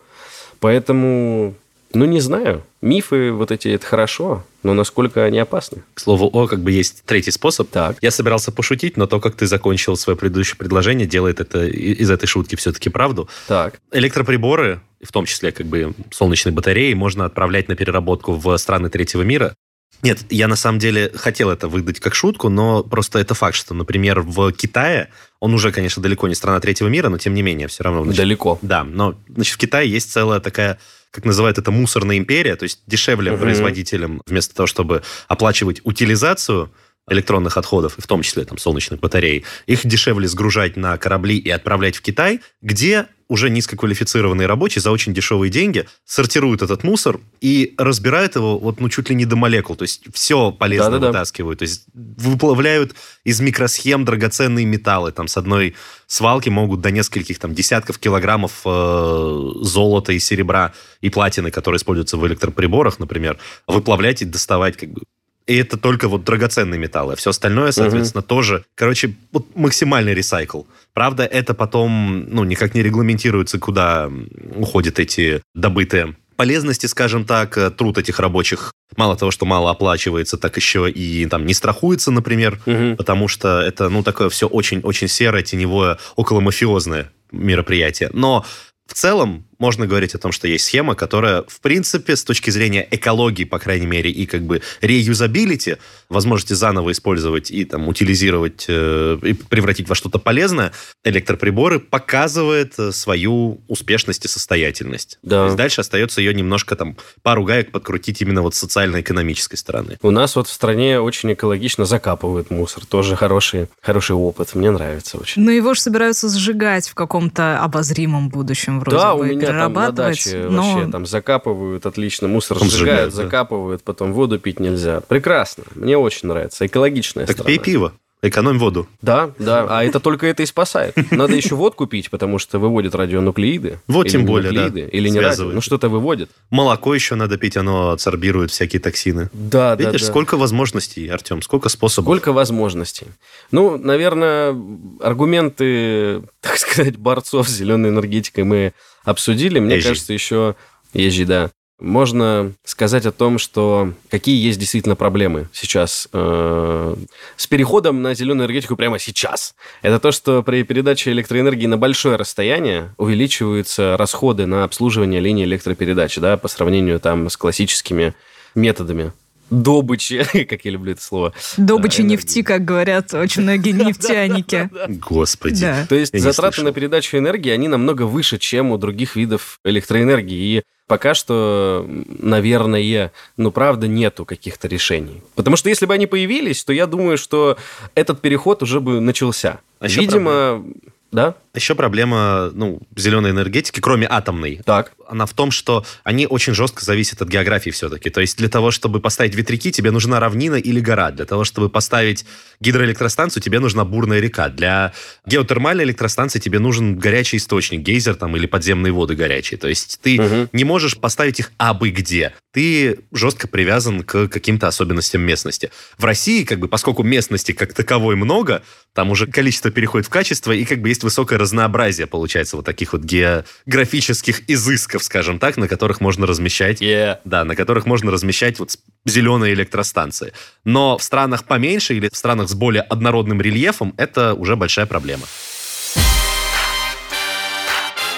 Поэтому 0.62 1.56
Ну, 1.94 2.06
не 2.06 2.20
знаю. 2.20 2.64
Мифы 2.82 3.32
вот 3.32 3.52
эти, 3.52 3.68
это 3.68 3.86
хорошо, 3.86 4.44
но 4.64 4.74
насколько 4.74 5.24
они 5.24 5.38
опасны? 5.38 5.84
К 5.94 6.00
слову, 6.00 6.28
о, 6.34 6.48
как 6.48 6.62
бы 6.62 6.72
есть 6.72 7.04
третий 7.06 7.32
способ. 7.32 7.70
Так. 7.70 7.98
Я 8.02 8.10
собирался 8.10 8.52
пошутить, 8.52 8.98
но 8.98 9.06
то, 9.06 9.20
как 9.20 9.36
ты 9.36 9.46
закончил 9.46 9.96
свое 9.96 10.18
предыдущее 10.18 10.58
предложение, 10.58 11.06
делает 11.06 11.40
это 11.40 11.66
из 11.66 12.10
этой 12.10 12.26
шутки 12.26 12.56
все-таки 12.56 12.90
правду. 12.90 13.30
Так. 13.48 13.80
Электроприборы, 13.92 14.82
в 15.04 15.12
том 15.12 15.26
числе 15.26 15.52
как 15.52 15.68
бы 15.68 15.94
солнечные 16.12 16.54
батареи, 16.54 16.94
можно 16.94 17.26
отправлять 17.26 17.68
на 17.68 17.76
переработку 17.76 18.34
в 18.34 18.58
страны 18.58 18.90
третьего 18.90 19.22
мира. 19.22 19.56
Нет, 20.02 20.20
я 20.30 20.50
на 20.50 20.58
самом 20.58 20.80
деле 20.80 21.12
хотел 21.16 21.50
это 21.50 21.70
выдать 21.70 22.02
как 22.02 22.14
шутку, 22.14 22.50
но 22.50 22.84
просто 22.84 23.20
это 23.20 23.36
факт, 23.36 23.56
что, 23.56 23.74
например, 23.74 24.20
в 24.20 24.52
Китае, 24.52 25.10
он 25.40 25.54
уже, 25.54 25.72
конечно, 25.72 26.04
далеко 26.04 26.28
не 26.28 26.36
страна 26.36 26.60
третьего 26.60 26.90
мира, 26.90 27.08
но 27.08 27.18
тем 27.18 27.34
не 27.34 27.42
менее, 27.42 27.70
все 27.70 27.84
равно... 27.84 28.04
Значит, 28.04 28.18
Далеко. 28.18 28.60
Да, 28.62 28.84
но 28.84 29.16
значит, 29.30 29.56
в 29.56 29.58
Китае 29.58 29.90
есть 29.90 30.12
целая 30.12 30.42
такая 30.42 30.78
как 31.13 31.25
называют 31.25 31.60
это, 31.60 31.70
мусорная 31.70 32.17
империя, 32.17 32.55
то 32.55 32.63
есть 32.63 32.82
дешевле 32.88 33.32
uh-huh. 33.32 33.39
производителям, 33.39 34.24
вместо 34.25 34.55
того, 34.55 34.65
чтобы 34.65 35.03
оплачивать 35.27 35.79
утилизацию 35.84 36.74
электронных 37.08 37.55
отходов, 37.55 37.96
в 37.98 38.08
том 38.08 38.24
числе 38.24 38.46
там 38.46 38.58
солнечных 38.58 39.00
батарей, 39.00 39.46
их 39.67 39.86
дешевле 39.86 40.27
сгружать 40.27 40.75
на 40.75 40.98
корабли 40.98 41.38
и 41.38 41.51
отправлять 41.51 41.96
в 41.98 42.01
Китай, 42.01 42.41
где 42.62 43.05
уже 43.27 43.50
низкоквалифицированные 43.50 44.48
рабочие 44.48 44.82
за 44.82 44.92
очень 44.92 45.13
дешевые 45.13 45.50
деньги 45.50 45.88
сортируют 46.06 46.62
этот 46.62 46.84
мусор 46.84 47.20
и 47.42 47.74
разбирают 47.77 48.36
его 48.36 48.58
вот 48.58 48.80
ну 48.80 48.89
чуть 48.89 49.10
ли 49.10 49.15
не 49.15 49.25
до 49.25 49.36
молекул, 49.36 49.75
то 49.75 49.84
есть 49.84 50.03
все 50.13 50.51
полезно 50.51 50.92
Да-да-да. 50.92 51.08
вытаскивают, 51.08 51.60
то 51.60 51.63
есть 51.63 51.86
выплавляют 51.94 52.96
из 53.24 53.39
микросхем 53.39 54.06
драгоценные 54.06 54.65
металлы, 54.65 55.12
там 55.12 55.27
с 55.27 55.38
одной 55.38 55.75
свалки 56.08 56.50
могут 56.50 56.82
до 56.82 56.92
нескольких 56.92 57.39
там 57.39 57.53
десятков 57.53 57.98
килограммов 58.00 58.62
э, 58.65 59.39
золота 59.62 60.13
и 60.13 60.20
серебра 60.20 60.74
и 61.01 61.10
платины, 61.10 61.51
которые 61.51 61.77
используются 61.77 62.18
в 62.18 62.27
электроприборах, 62.27 63.00
например, 63.00 63.38
выплавлять 63.68 64.22
и 64.22 64.25
доставать 64.25 64.77
как 64.77 64.89
бы 64.89 65.01
и 65.46 65.56
это 65.56 65.78
только 65.78 66.08
вот 66.08 66.24
драгоценные 66.24 66.80
металлы. 66.80 67.16
Все 67.16 67.32
остальное, 67.32 67.72
соответственно, 67.72 68.22
угу. 68.22 68.28
тоже, 68.28 68.66
короче, 68.76 69.16
вот 69.32 69.56
максимальный 69.56 70.14
ресайкл. 70.14 70.64
Правда, 70.94 71.26
это 71.26 71.54
потом, 71.54 72.26
ну, 72.30 72.44
никак 72.44 72.76
не 72.76 72.84
регламентируется, 72.84 73.60
куда 73.60 74.10
уходят 74.56 75.00
эти 75.00 75.42
добытые 75.54 76.16
полезности, 76.36 76.88
скажем 76.88 77.26
так, 77.26 77.58
э, 77.58 77.70
труд 77.70 77.98
этих 77.98 78.20
рабочих 78.20 78.74
мало 78.98 79.16
того, 79.16 79.32
что 79.32 79.46
мало 79.46 79.72
оплачивается, 79.72 80.38
так 80.38 80.56
еще 80.58 80.90
и 80.90 81.26
там 81.28 81.46
не 81.46 81.54
страхуется, 81.54 82.12
например, 82.12 82.60
угу. 82.66 82.96
потому 82.96 83.28
что 83.28 83.62
это, 83.62 83.90
ну, 83.90 84.04
такое 84.04 84.30
все 84.30 84.48
очень-очень 84.48 85.08
серое, 85.08 85.44
теневое, 85.44 85.98
околомафиозное 86.16 87.12
мероприятие. 87.32 88.10
Но 88.14 88.46
в 88.88 88.94
целом 88.94 89.46
можно 89.60 89.88
говорить 89.88 90.16
о 90.16 90.18
том, 90.18 90.32
что 90.32 90.48
есть 90.48 90.66
схема, 90.66 90.96
которая, 90.96 91.44
в 91.48 91.60
принципе, 91.62 92.16
с 92.16 92.24
точки 92.24 92.50
зрения 92.50 92.88
экологии, 92.92 93.44
по 93.44 93.60
крайней 93.60 93.86
мере, 93.86 94.10
и 94.10 94.26
как 94.26 94.44
бы 94.44 94.62
реюзабилити, 94.82 95.78
возможности 96.10 96.54
заново 96.54 96.92
использовать 96.92 97.52
и 97.52 97.66
там 97.66 97.88
утилизировать, 97.88 98.66
э, 98.68 99.18
и 99.24 99.34
превратить 99.34 99.90
во 99.90 99.96
что-то 99.96 100.20
полезное, 100.20 100.72
электроприборы 101.04 101.80
показывает 101.80 102.78
э, 102.78 102.92
свою 102.92 103.62
успешность 103.68 104.26
и 104.26 104.28
состоятельность. 104.28 105.20
Да. 105.24 105.40
То 105.40 105.46
есть 105.46 105.58
дальше 105.58 105.82
остается 105.82 106.22
ее 106.22 106.34
немножко 106.34 106.76
там 106.76 106.98
пару 107.22 107.44
гаек 107.44 107.72
подкрутить 107.72 108.22
именно 108.22 108.42
вот 108.42 108.56
социально-экономической 108.56 109.56
стороны. 109.56 109.98
У 110.02 110.12
нас 110.12 110.36
вот 110.36 110.48
в 110.48 110.52
стране 110.52 111.00
очень 111.00 111.34
экологично 111.34 111.86
закапывают 111.86 112.52
мусор. 112.52 112.86
Тоже 112.86 113.16
хороший, 113.16 113.68
хороший 113.82 114.16
опыт. 114.16 114.56
Мне 114.56 114.72
нравится 114.72 115.18
очень. 115.18 115.42
Но 115.42 115.52
его 115.52 115.74
же 115.74 115.82
собираются 115.82 116.30
сжигать 116.30 116.88
в 116.88 116.96
каком-то 116.96 117.60
обозримом 117.60 118.30
будущем 118.30 118.80
вроде 118.80 118.98
да, 118.98 119.16
бы. 119.16 119.22
у 119.22 119.24
меня 119.24 119.43
там 119.48 119.74
на 119.74 119.92
даче 119.92 120.48
но... 120.50 120.74
вообще 120.74 120.92
там 120.92 121.06
закапывают 121.06 121.86
отлично, 121.86 122.28
мусор 122.28 122.60
там 122.60 122.70
сжигают, 122.70 123.12
сжигают, 123.12 123.14
закапывают, 123.14 123.84
потом 123.84 124.14
воду 124.14 124.40
пить 124.40 124.60
нельзя. 124.60 125.02
Прекрасно, 125.02 125.64
мне 125.76 125.98
очень 125.98 126.30
нравится, 126.30 126.66
экологичная 126.66 127.26
Так 127.26 127.36
страна. 127.38 127.48
пей 127.48 127.60
пиво. 127.60 127.94
Экономь 128.24 128.58
воду. 128.58 128.88
Да, 129.01 129.32
да. 129.38 129.68
А 129.70 129.84
это 129.84 130.00
только 130.00 130.27
это 130.27 130.44
и 130.44 130.46
спасает. 130.46 130.96
Надо 131.12 131.36
еще 131.36 131.56
водку 131.56 131.88
пить, 131.88 132.10
потому 132.10 132.39
что 132.39 132.58
выводит 132.58 132.96
радионуклеиды. 132.96 133.80
Вот 133.88 134.08
тем 134.08 134.25
более, 134.25 134.51
да. 134.53 134.80
Или 134.80 135.10
не 135.10 135.20
радио, 135.20 135.51
ну 135.51 135.60
что-то 135.60 135.89
выводит. 135.89 136.30
Молоко 136.50 136.96
еще 136.96 137.15
надо 137.15 137.38
пить, 137.38 137.58
оно 137.58 137.92
адсорбирует 137.92 138.50
всякие 138.50 138.80
токсины. 138.80 139.30
Да, 139.34 139.75
Видишь, 139.75 139.92
да, 139.92 140.00
да. 140.00 140.06
сколько 140.06 140.38
возможностей, 140.38 141.06
Артем, 141.10 141.42
сколько 141.42 141.68
способов. 141.68 142.06
Сколько 142.06 142.32
возможностей. 142.32 143.08
Ну, 143.51 143.77
наверное, 143.77 144.56
аргументы, 145.01 146.24
так 146.39 146.58
сказать, 146.58 146.96
борцов 146.96 147.50
с 147.50 147.51
зеленой 147.51 147.89
энергетикой 147.89 148.46
мы 148.46 148.74
обсудили. 149.03 149.60
Мне 149.60 149.82
кажется, 149.82 150.13
еще 150.13 150.56
ежи, 150.94 151.25
да. 151.25 151.51
Можно 151.84 152.54
сказать 152.63 153.06
о 153.06 153.12
том, 153.12 153.38
что 153.38 153.92
какие 154.10 154.42
есть 154.42 154.58
действительно 154.58 154.96
проблемы 154.96 155.50
сейчас 155.52 156.08
э, 156.13 156.96
с 157.36 157.46
переходом 157.46 158.02
на 158.02 158.13
зеленую 158.13 158.46
энергетику 158.46 158.78
прямо 158.78 159.00
сейчас. 159.00 159.54
Это 159.82 160.00
то, 160.00 160.13
что 160.13 160.44
при 160.44 160.63
передаче 160.63 161.12
электроэнергии 161.12 161.68
на 161.68 161.78
большое 161.78 162.16
расстояние 162.16 162.96
увеличиваются 162.98 163.98
расходы 163.98 164.46
на 164.46 164.63
обслуживание 164.63 165.20
линии 165.20 165.44
электропередачи, 165.44 166.22
да, 166.22 166.38
по 166.38 166.48
сравнению 166.48 167.02
там 167.02 167.30
с 167.30 167.36
классическими 167.36 168.13
методами 168.56 169.12
добычи, 169.50 170.46
как 170.50 170.66
я 170.66 170.72
люблю 170.72 170.94
это 170.94 171.02
слово. 171.02 171.34
Добычи 171.58 172.02
энергии. 172.02 172.12
нефти, 172.12 172.42
как 172.42 172.66
говорят 172.66 173.14
очень 173.14 173.44
многие 173.44 173.72
нефтяники. 173.74 174.70
Господи. 174.88 175.68
То 175.88 175.96
есть 175.96 176.18
затраты 176.18 176.64
на 176.64 176.72
передачу 176.72 177.18
энергии, 177.18 177.52
они 177.52 177.68
намного 177.68 178.04
выше, 178.04 178.38
чем 178.38 178.72
у 178.72 178.78
других 178.78 179.16
видов 179.16 179.60
электроэнергии. 179.64 180.58
И 180.58 180.64
пока 180.88 181.14
что, 181.14 181.88
наверное, 182.20 183.12
ну, 183.38 183.52
правда, 183.52 183.88
нету 183.88 184.26
каких-то 184.26 184.68
решений. 184.68 185.22
Потому 185.36 185.56
что 185.56 185.70
если 185.70 185.86
бы 185.86 185.94
они 185.94 186.08
появились, 186.08 186.64
то 186.64 186.74
я 186.74 186.88
думаю, 186.88 187.18
что 187.18 187.58
этот 187.96 188.22
переход 188.22 188.64
уже 188.64 188.80
бы 188.80 189.00
начался. 189.00 189.60
А 189.80 189.88
Видимо, 189.88 190.64
да? 191.12 191.36
Еще 191.56 191.76
проблема, 191.76 192.50
ну, 192.56 192.82
зеленой 192.96 193.30
энергетики, 193.30 193.80
кроме 193.80 194.08
атомной. 194.10 194.62
Так. 194.66 194.94
Она 195.08 195.28
в 195.28 195.34
том, 195.34 195.52
что 195.52 195.86
они 196.04 196.26
очень 196.26 196.56
жестко 196.56 196.84
зависят 196.84 197.22
от 197.22 197.28
географии 197.28 197.70
все-таки. 197.70 198.10
То 198.10 198.22
есть 198.22 198.38
для 198.38 198.50
того, 198.50 198.72
чтобы 198.72 199.00
поставить 199.00 199.36
ветряки, 199.36 199.72
тебе 199.72 199.92
нужна 199.92 200.20
равнина 200.20 200.56
или 200.56 200.80
гора. 200.80 201.12
Для 201.12 201.26
того, 201.26 201.44
чтобы 201.44 201.70
поставить 201.70 202.26
гидроэлектростанцию, 202.60 203.44
тебе 203.44 203.60
нужна 203.60 203.86
бурная 203.86 204.20
река. 204.20 204.50
Для 204.50 204.94
геотермальной 205.28 205.84
электростанции 205.84 206.40
тебе 206.40 206.58
нужен 206.58 206.98
горячий 206.98 207.38
источник, 207.38 207.82
гейзер 207.82 208.16
там 208.16 208.36
или 208.36 208.48
подземные 208.48 208.92
воды 208.92 209.16
горячие. 209.16 209.60
То 209.60 209.68
есть 209.68 210.00
ты 210.02 210.20
угу. 210.20 210.50
не 210.54 210.64
можешь 210.64 210.98
поставить 210.98 211.40
их 211.40 211.52
абы 211.58 211.92
где. 211.92 212.34
Ты 212.52 213.00
жестко 213.12 213.48
привязан 213.48 214.04
к 214.04 214.28
каким-то 214.28 214.68
особенностям 214.68 215.22
местности. 215.22 215.70
В 216.00 216.06
России, 216.06 216.44
как 216.46 216.60
бы, 216.60 216.68
поскольку 216.68 217.04
местности 217.04 217.52
как 217.52 217.74
таковой 217.74 218.16
много, 218.16 218.64
там 218.94 219.12
уже 219.12 219.28
количество 219.28 219.72
переходит 219.72 220.08
в 220.08 220.10
качество, 220.10 220.52
и 220.52 220.66
как 220.66 220.82
бы 220.82 220.90
есть 220.90 221.04
высокое 221.04 221.40
разнообразие, 221.44 222.08
получается, 222.08 222.56
вот 222.56 222.66
таких 222.66 222.94
вот 222.94 223.04
географических 223.04 224.50
изысков, 224.50 225.04
скажем 225.04 225.40
так, 225.40 225.58
на 225.58 225.68
которых 225.68 226.02
можно 226.02 226.26
размещать, 226.26 226.82
yeah. 226.82 227.20
да, 227.26 227.44
на 227.44 227.56
которых 227.56 227.86
можно 227.86 228.12
размещать 228.12 228.60
вот 228.60 228.78
зеленые 229.06 229.54
электростанции. 229.54 230.34
Но 230.66 230.98
в 230.98 231.04
странах 231.04 231.44
поменьше 231.44 231.94
или 231.96 232.10
в 232.12 232.18
странах 232.18 232.50
с 232.50 232.54
более 232.54 232.82
однородным 232.82 233.42
рельефом 233.42 233.94
это 233.98 234.34
уже 234.34 234.56
большая 234.56 234.86
проблема. 234.86 235.28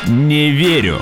Не 0.08 0.51
верю. 0.51 1.01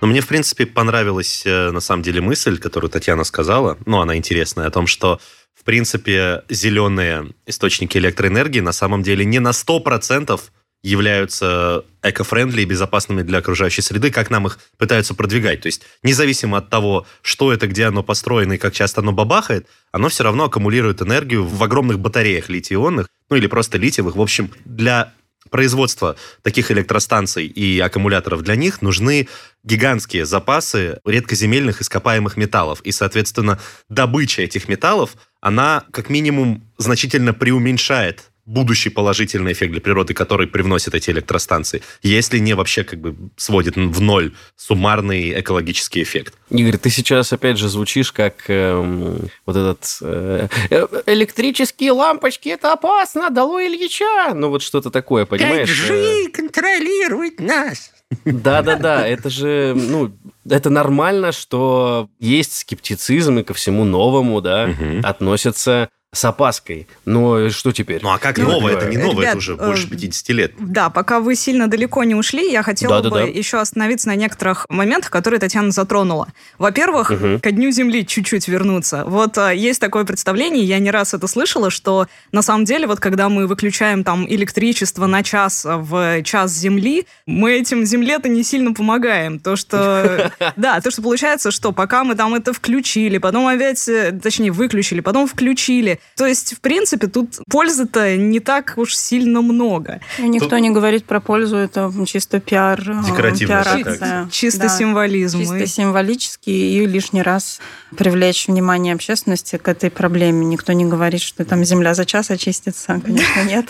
Но 0.00 0.06
мне, 0.06 0.20
в 0.20 0.28
принципе, 0.28 0.64
понравилась, 0.64 1.42
э, 1.44 1.70
на 1.70 1.80
самом 1.80 2.02
деле, 2.02 2.20
мысль, 2.20 2.58
которую 2.58 2.90
Татьяна 2.90 3.24
сказала, 3.24 3.78
ну, 3.84 4.00
она 4.00 4.16
интересная, 4.16 4.68
о 4.68 4.70
том, 4.70 4.86
что 4.86 5.20
принципе, 5.68 6.44
зеленые 6.48 7.28
источники 7.44 7.98
электроэнергии 7.98 8.60
на 8.60 8.72
самом 8.72 9.02
деле 9.02 9.26
не 9.26 9.38
на 9.38 9.50
100% 9.50 10.40
являются 10.82 11.84
эко-френдли 12.02 12.62
и 12.62 12.64
безопасными 12.64 13.20
для 13.20 13.40
окружающей 13.40 13.82
среды, 13.82 14.10
как 14.10 14.30
нам 14.30 14.46
их 14.46 14.60
пытаются 14.78 15.12
продвигать. 15.12 15.60
То 15.60 15.66
есть 15.66 15.82
независимо 16.02 16.56
от 16.56 16.70
того, 16.70 17.06
что 17.20 17.52
это, 17.52 17.66
где 17.66 17.84
оно 17.84 18.02
построено 18.02 18.54
и 18.54 18.56
как 18.56 18.72
часто 18.72 19.02
оно 19.02 19.12
бабахает, 19.12 19.66
оно 19.92 20.08
все 20.08 20.24
равно 20.24 20.44
аккумулирует 20.44 21.02
энергию 21.02 21.44
в 21.44 21.62
огромных 21.62 21.98
батареях 21.98 22.48
литий-ионных, 22.48 23.06
ну 23.28 23.36
или 23.36 23.46
просто 23.46 23.76
литиевых. 23.76 24.16
В 24.16 24.22
общем, 24.22 24.50
для 24.64 25.12
производства 25.50 26.16
таких 26.42 26.70
электростанций 26.70 27.46
и 27.46 27.78
аккумуляторов 27.80 28.42
для 28.42 28.56
них 28.56 28.82
нужны 28.82 29.28
гигантские 29.64 30.24
запасы 30.24 31.00
редкоземельных 31.04 31.80
ископаемых 31.82 32.36
металлов. 32.36 32.80
И, 32.82 32.92
соответственно, 32.92 33.58
добыча 33.88 34.42
этих 34.42 34.68
металлов, 34.68 35.16
она 35.40 35.84
как 35.92 36.10
минимум 36.10 36.62
значительно 36.78 37.34
преуменьшает 37.34 38.30
будущий 38.48 38.88
положительный 38.88 39.52
эффект 39.52 39.72
для 39.72 39.80
природы, 39.80 40.14
который 40.14 40.46
привносят 40.46 40.94
эти 40.94 41.10
электростанции, 41.10 41.82
если 42.02 42.38
не 42.38 42.54
вообще 42.54 42.82
как 42.82 42.98
бы 42.98 43.14
сводит 43.36 43.76
в 43.76 44.00
ноль 44.00 44.32
суммарный 44.56 45.38
экологический 45.38 46.02
эффект. 46.02 46.34
Игорь, 46.48 46.78
ты 46.78 46.88
сейчас 46.88 47.30
опять 47.32 47.58
же 47.58 47.68
звучишь 47.68 48.10
как 48.10 48.44
эм, 48.48 49.28
вот 49.44 49.56
этот 49.56 49.98
э, 50.00 50.48
э 50.70 50.86
электрические 51.06 51.92
лампочки, 51.92 52.48
это 52.48 52.72
опасно, 52.72 53.28
дало 53.28 53.60
Ильича. 53.60 54.32
Ну 54.34 54.48
вот 54.48 54.62
что-то 54.62 54.90
такое, 54.90 55.26
понимаешь? 55.26 55.68
Как 55.68 55.76
же 55.76 56.28
контролирует 56.32 57.40
нас? 57.40 57.92
Да-да-да, 58.24 59.06
это 59.06 59.28
же, 59.28 59.74
ну, 59.76 60.12
это 60.48 60.70
нормально, 60.70 61.32
что 61.32 62.08
есть 62.18 62.58
скептицизм 62.58 63.38
и 63.38 63.42
ко 63.42 63.54
всему 63.54 63.84
новому, 63.84 64.40
да, 64.40 64.70
угу. 64.70 65.00
относятся 65.06 65.90
с 66.14 66.24
опаской. 66.24 66.88
Но 67.04 67.50
что 67.50 67.70
теперь? 67.70 68.00
Ну 68.02 68.10
а 68.10 68.18
как 68.18 68.38
ну, 68.38 68.50
новое? 68.50 68.72
Это 68.74 68.86
не 68.86 68.96
новое, 68.96 69.16
Ребят, 69.16 69.28
это 69.28 69.38
уже 69.38 69.56
больше 69.56 69.88
50 69.90 70.30
э, 70.30 70.32
лет. 70.32 70.52
Да, 70.58 70.88
пока 70.88 71.20
вы 71.20 71.34
сильно 71.34 71.68
далеко 71.68 72.02
не 72.04 72.14
ушли, 72.14 72.50
я 72.50 72.62
хотела 72.62 73.02
да, 73.02 73.10
бы 73.10 73.14
да, 73.14 73.22
да. 73.22 73.30
еще 73.30 73.58
остановиться 73.58 74.08
на 74.08 74.16
некоторых 74.16 74.64
моментах, 74.70 75.10
которые 75.10 75.38
Татьяна 75.38 75.70
затронула. 75.70 76.28
Во-первых, 76.58 77.10
угу. 77.10 77.40
ко 77.42 77.50
Дню 77.50 77.70
Земли 77.72 78.06
чуть-чуть 78.06 78.48
вернуться. 78.48 79.04
Вот 79.06 79.36
а, 79.36 79.52
есть 79.52 79.80
такое 79.80 80.04
представление, 80.04 80.64
я 80.64 80.78
не 80.78 80.90
раз 80.90 81.12
это 81.12 81.26
слышала, 81.26 81.68
что 81.68 82.06
на 82.32 82.40
самом 82.40 82.64
деле 82.64 82.86
вот 82.86 83.00
когда 83.00 83.28
мы 83.28 83.46
выключаем 83.46 84.02
там 84.02 84.26
электричество 84.26 85.06
на 85.06 85.22
час 85.22 85.66
в 85.66 86.22
час 86.22 86.52
Земли, 86.52 87.06
мы 87.26 87.52
этим 87.52 87.84
Земле-то 87.84 88.30
не 88.30 88.44
сильно 88.44 88.72
помогаем. 88.72 89.38
То, 89.38 89.56
что... 89.56 90.32
Да, 90.56 90.80
то, 90.80 90.90
что 90.90 91.02
получается, 91.02 91.50
что 91.50 91.72
пока 91.72 92.04
мы 92.04 92.14
там 92.14 92.34
это 92.34 92.52
включили, 92.52 93.18
потом 93.18 93.46
опять, 93.46 93.86
э, 93.88 94.12
точнее, 94.12 94.50
выключили, 94.50 95.00
потом 95.00 95.26
включили, 95.28 95.98
то 96.16 96.26
есть, 96.26 96.54
в 96.54 96.60
принципе, 96.60 97.06
тут 97.06 97.38
пользы-то 97.48 98.16
не 98.16 98.40
так 98.40 98.74
уж 98.76 98.94
сильно 98.96 99.40
много. 99.40 100.00
Никто 100.18 100.50
тут... 100.50 100.60
не 100.60 100.70
говорит 100.70 101.04
про 101.04 101.20
пользу, 101.20 101.56
это 101.56 101.92
чисто 102.06 102.40
пиар. 102.40 102.80
Э, 102.80 103.02
Декоративная 103.06 104.28
Чисто 104.30 104.62
да. 104.62 104.68
символизм. 104.68 105.40
Чисто 105.40 105.56
и... 105.56 105.66
символический 105.66 106.82
и 106.82 106.86
лишний 106.86 107.22
раз 107.22 107.60
привлечь 107.96 108.48
внимание 108.48 108.94
общественности 108.94 109.56
к 109.56 109.68
этой 109.68 109.90
проблеме. 109.90 110.44
Никто 110.44 110.72
не 110.72 110.84
говорит, 110.84 111.20
что 111.20 111.44
там 111.44 111.64
земля 111.64 111.94
за 111.94 112.04
час 112.04 112.30
очистится. 112.30 113.00
Конечно, 113.04 113.44
нет. 113.48 113.66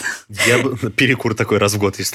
Я 0.47 0.59
бы 0.59 0.77
перекур 0.91 1.35
такой 1.35 1.59
раз 1.59 1.75
в 1.75 1.79
год 1.79 1.99
есть. 1.99 2.15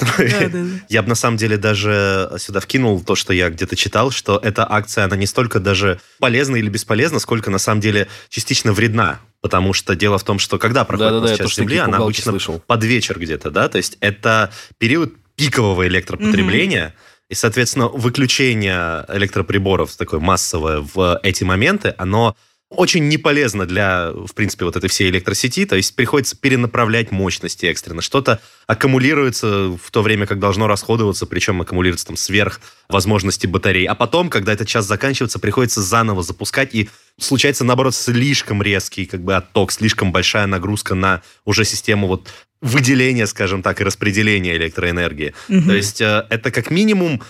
Я 0.88 1.02
бы 1.02 1.08
на 1.08 1.14
самом 1.14 1.36
деле 1.36 1.56
даже 1.56 2.32
сюда 2.38 2.60
вкинул 2.60 3.00
то, 3.00 3.14
что 3.14 3.32
я 3.32 3.50
где-то 3.50 3.76
читал, 3.76 4.10
что 4.10 4.38
эта 4.42 4.70
акция, 4.70 5.04
она 5.04 5.16
не 5.16 5.26
столько 5.26 5.60
даже 5.60 6.00
полезна 6.18 6.56
или 6.56 6.68
бесполезна, 6.68 7.18
сколько 7.18 7.50
на 7.50 7.58
самом 7.58 7.80
деле 7.80 8.08
частично 8.28 8.72
вредна 8.72 9.20
Потому 9.44 9.74
что 9.74 9.94
дело 9.94 10.16
в 10.16 10.24
том, 10.24 10.38
что 10.38 10.56
когда 10.56 10.86
проходит 10.86 11.12
да, 11.12 11.20
да, 11.20 11.28
да, 11.28 11.36
часть 11.36 11.56
Земли, 11.56 11.76
она 11.76 11.98
обычно 11.98 12.32
слышал. 12.32 12.62
под 12.66 12.82
вечер 12.82 13.18
где-то, 13.18 13.50
да, 13.50 13.68
то 13.68 13.76
есть 13.76 13.98
это 14.00 14.50
период 14.78 15.12
пикового 15.36 15.86
электропотребления, 15.86 16.86
угу. 16.86 16.94
и, 17.28 17.34
соответственно, 17.34 17.88
выключение 17.88 19.04
электроприборов 19.06 19.94
такое 19.96 20.18
массовое 20.18 20.80
в 20.80 21.20
эти 21.22 21.44
моменты, 21.44 21.94
оно 21.98 22.34
очень 22.74 23.08
не 23.08 23.18
полезно 23.18 23.66
для, 23.66 24.10
в 24.12 24.34
принципе, 24.34 24.64
вот 24.64 24.76
этой 24.76 24.88
всей 24.90 25.08
электросети. 25.10 25.64
То 25.66 25.76
есть 25.76 25.94
приходится 25.96 26.36
перенаправлять 26.36 27.10
мощности 27.10 27.66
экстренно. 27.66 28.02
Что-то 28.02 28.40
аккумулируется 28.66 29.76
в 29.82 29.90
то 29.90 30.02
время, 30.02 30.26
как 30.26 30.38
должно 30.38 30.66
расходоваться, 30.66 31.26
причем 31.26 31.60
аккумулируется 31.60 32.06
там 32.06 32.16
сверх 32.16 32.60
возможности 32.88 33.46
батарей. 33.46 33.86
А 33.86 33.94
потом, 33.94 34.30
когда 34.30 34.52
этот 34.52 34.68
час 34.68 34.86
заканчивается, 34.86 35.38
приходится 35.38 35.82
заново 35.82 36.22
запускать, 36.22 36.74
и 36.74 36.88
случается, 37.18 37.64
наоборот, 37.64 37.94
слишком 37.94 38.62
резкий 38.62 39.06
как 39.06 39.22
бы 39.22 39.34
отток, 39.34 39.72
слишком 39.72 40.12
большая 40.12 40.46
нагрузка 40.46 40.94
на 40.94 41.22
уже 41.44 41.64
систему 41.64 42.06
вот 42.06 42.28
выделения, 42.60 43.26
скажем 43.26 43.62
так, 43.62 43.80
и 43.80 43.84
распределения 43.84 44.56
электроэнергии. 44.56 45.34
Угу. 45.48 45.62
То 45.66 45.74
есть 45.74 46.00
э, 46.00 46.26
это 46.30 46.50
как 46.50 46.70
минимум 46.70 47.22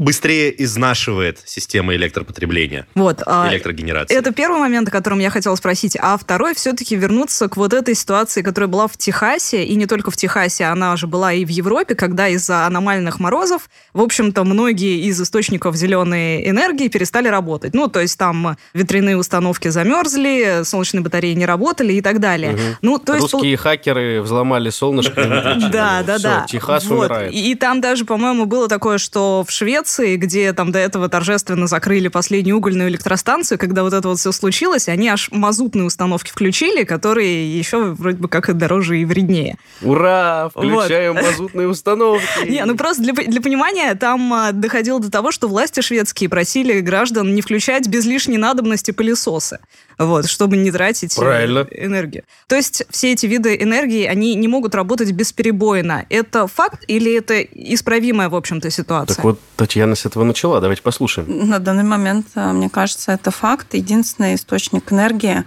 быстрее 0.00 0.50
изнашивает 0.64 1.40
система 1.44 1.94
электропотребления, 1.94 2.86
вот, 2.94 3.22
а 3.26 3.48
электрогенерации. 3.50 4.16
Это 4.16 4.32
первый 4.32 4.58
момент, 4.58 4.88
о 4.88 4.90
котором 4.90 5.18
я 5.18 5.28
хотела 5.28 5.54
спросить. 5.56 5.96
А 6.00 6.16
второй 6.16 6.54
все-таки 6.54 6.96
вернуться 6.96 7.48
к 7.48 7.58
вот 7.58 7.74
этой 7.74 7.94
ситуации, 7.94 8.40
которая 8.40 8.68
была 8.68 8.88
в 8.88 8.96
Техасе, 8.96 9.62
и 9.62 9.74
не 9.74 9.84
только 9.84 10.10
в 10.10 10.16
Техасе, 10.16 10.64
она 10.64 10.96
же 10.96 11.06
была 11.06 11.34
и 11.34 11.44
в 11.44 11.48
Европе, 11.48 11.94
когда 11.94 12.28
из-за 12.28 12.64
аномальных 12.64 13.20
морозов, 13.20 13.68
в 13.92 14.00
общем-то, 14.00 14.42
многие 14.44 15.02
из 15.02 15.20
источников 15.20 15.76
зеленой 15.76 16.48
энергии 16.48 16.88
перестали 16.88 17.28
работать. 17.28 17.74
Ну, 17.74 17.88
то 17.88 18.00
есть 18.00 18.18
там 18.18 18.56
ветряные 18.72 19.18
установки 19.18 19.68
замерзли, 19.68 20.62
солнечные 20.64 21.02
батареи 21.02 21.34
не 21.34 21.44
работали 21.44 21.92
и 21.92 22.00
так 22.00 22.20
далее. 22.20 22.54
Угу. 22.54 22.60
Ну, 22.80 22.98
то 22.98 23.14
есть... 23.14 23.34
Русские 23.34 23.58
хакеры 23.58 24.22
взломали 24.22 24.70
солнышко. 24.70 25.56
Да, 25.70 26.02
да, 26.02 26.18
да. 26.18 26.46
Техас 26.48 26.86
умирает. 26.86 27.32
И 27.32 27.54
там 27.54 27.80
даже, 27.80 28.04
по-моему, 28.04 28.46
было 28.46 28.66
такое, 28.66 28.98
что 28.98 29.44
в 29.46 29.50
Швеции 29.52 29.89
Швеции, 29.90 30.16
где 30.16 30.52
там 30.52 30.72
до 30.72 30.78
этого 30.78 31.08
торжественно 31.08 31.66
закрыли 31.66 32.08
последнюю 32.08 32.56
угольную 32.56 32.88
электростанцию, 32.88 33.58
когда 33.58 33.82
вот 33.82 33.92
это 33.92 34.08
вот 34.08 34.18
все 34.18 34.32
случилось, 34.32 34.88
они 34.88 35.08
аж 35.08 35.30
мазутные 35.32 35.84
установки 35.84 36.30
включили, 36.30 36.84
которые 36.84 37.58
еще 37.58 37.94
вроде 37.94 38.18
бы 38.18 38.28
как 38.28 38.48
и 38.48 38.52
дороже 38.52 38.98
и 38.98 39.04
вреднее. 39.04 39.56
Ура! 39.82 40.48
Включаем 40.50 41.14
вот. 41.14 41.24
мазутные 41.24 41.68
установки! 41.68 42.48
Не, 42.48 42.64
ну 42.64 42.76
просто 42.76 43.02
для, 43.02 43.12
для 43.12 43.40
понимания, 43.40 43.94
там 43.94 44.32
а, 44.32 44.52
доходило 44.52 45.00
до 45.00 45.10
того, 45.10 45.32
что 45.32 45.48
власти 45.48 45.80
шведские 45.80 46.30
просили 46.30 46.80
граждан 46.80 47.34
не 47.34 47.42
включать 47.42 47.88
без 47.88 48.04
лишней 48.06 48.38
надобности 48.38 48.92
пылесосы 48.92 49.58
вот, 50.00 50.26
чтобы 50.26 50.56
не 50.56 50.72
тратить 50.72 51.16
э, 51.16 51.20
Правильно. 51.20 51.66
энергию. 51.70 52.24
То 52.46 52.56
есть 52.56 52.84
все 52.88 53.12
эти 53.12 53.26
виды 53.26 53.54
энергии, 53.60 54.06
они 54.06 54.34
не 54.34 54.48
могут 54.48 54.74
работать 54.74 55.12
бесперебойно. 55.12 56.06
Это 56.08 56.46
факт 56.46 56.84
или 56.88 57.14
это 57.14 57.42
исправимая, 57.42 58.30
в 58.30 58.34
общем-то, 58.34 58.70
ситуация? 58.70 59.16
Так 59.16 59.24
вот, 59.24 59.40
Татьяна 59.56 59.94
с 59.94 60.06
этого 60.06 60.24
начала. 60.24 60.60
Давайте 60.60 60.82
послушаем. 60.82 61.48
На 61.48 61.58
данный 61.58 61.84
момент, 61.84 62.28
э, 62.34 62.52
мне 62.52 62.70
кажется, 62.70 63.12
это 63.12 63.30
факт. 63.30 63.74
Единственный 63.74 64.36
источник 64.36 64.90
энергии, 64.90 65.44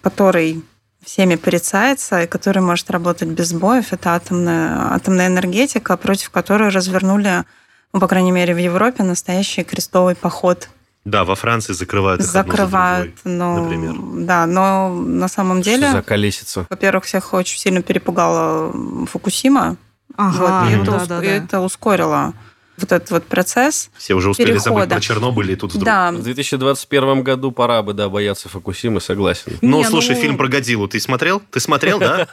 который 0.00 0.62
всеми 1.04 1.34
порицается 1.34 2.22
и 2.22 2.26
который 2.26 2.62
может 2.62 2.90
работать 2.90 3.28
без 3.28 3.48
сбоев, 3.48 3.92
это 3.92 4.14
атомная, 4.14 4.94
атомная 4.94 5.26
энергетика, 5.26 5.98
против 5.98 6.30
которой 6.30 6.70
развернули, 6.70 7.44
ну, 7.92 8.00
по 8.00 8.08
крайней 8.08 8.32
мере, 8.32 8.54
в 8.54 8.58
Европе 8.58 9.02
настоящий 9.02 9.64
крестовый 9.64 10.14
поход 10.14 10.68
да, 11.04 11.24
во 11.24 11.34
Франции 11.34 11.72
закрывают. 11.72 12.22
Закрывают, 12.22 13.16
но, 13.24 13.62
например. 13.62 13.96
Да, 14.24 14.46
но 14.46 14.94
на 14.94 15.28
самом 15.28 15.62
деле... 15.62 15.88
Что 15.88 15.98
за 15.98 16.02
колесица? 16.02 16.66
Во-первых, 16.70 17.04
всех 17.04 17.32
очень 17.32 17.58
сильно 17.58 17.82
перепугала 17.82 18.72
Фукусима. 19.06 19.76
Ага, 20.16 20.64
вот, 20.64 20.70
и 20.70 20.74
это, 20.74 21.06
да, 21.06 21.20
да, 21.20 21.24
это 21.24 21.60
ускорило 21.60 22.34
вот 22.82 22.92
этот 22.92 23.10
вот 23.10 23.24
процесс 23.24 23.90
Все 23.96 24.14
уже 24.14 24.30
успели 24.30 24.52
перехода. 24.52 24.70
забыть 24.70 24.88
про 24.90 25.00
Чернобыль, 25.00 25.52
и 25.52 25.56
тут 25.56 25.72
вдруг... 25.72 25.84
Да. 25.84 26.12
В 26.12 26.22
2021 26.22 27.22
году 27.22 27.52
пора 27.52 27.82
бы, 27.82 27.92
да, 27.92 28.08
бояться 28.08 28.48
Фукусимы, 28.48 29.00
согласен. 29.00 29.58
Ну, 29.60 29.78
Не, 29.78 29.84
слушай, 29.84 30.14
ну... 30.14 30.20
фильм 30.20 30.36
про 30.36 30.48
Годзиллу 30.48 30.88
ты 30.88 31.00
смотрел? 31.00 31.42
Ты 31.50 31.60
смотрел, 31.60 31.98
да? 31.98 32.26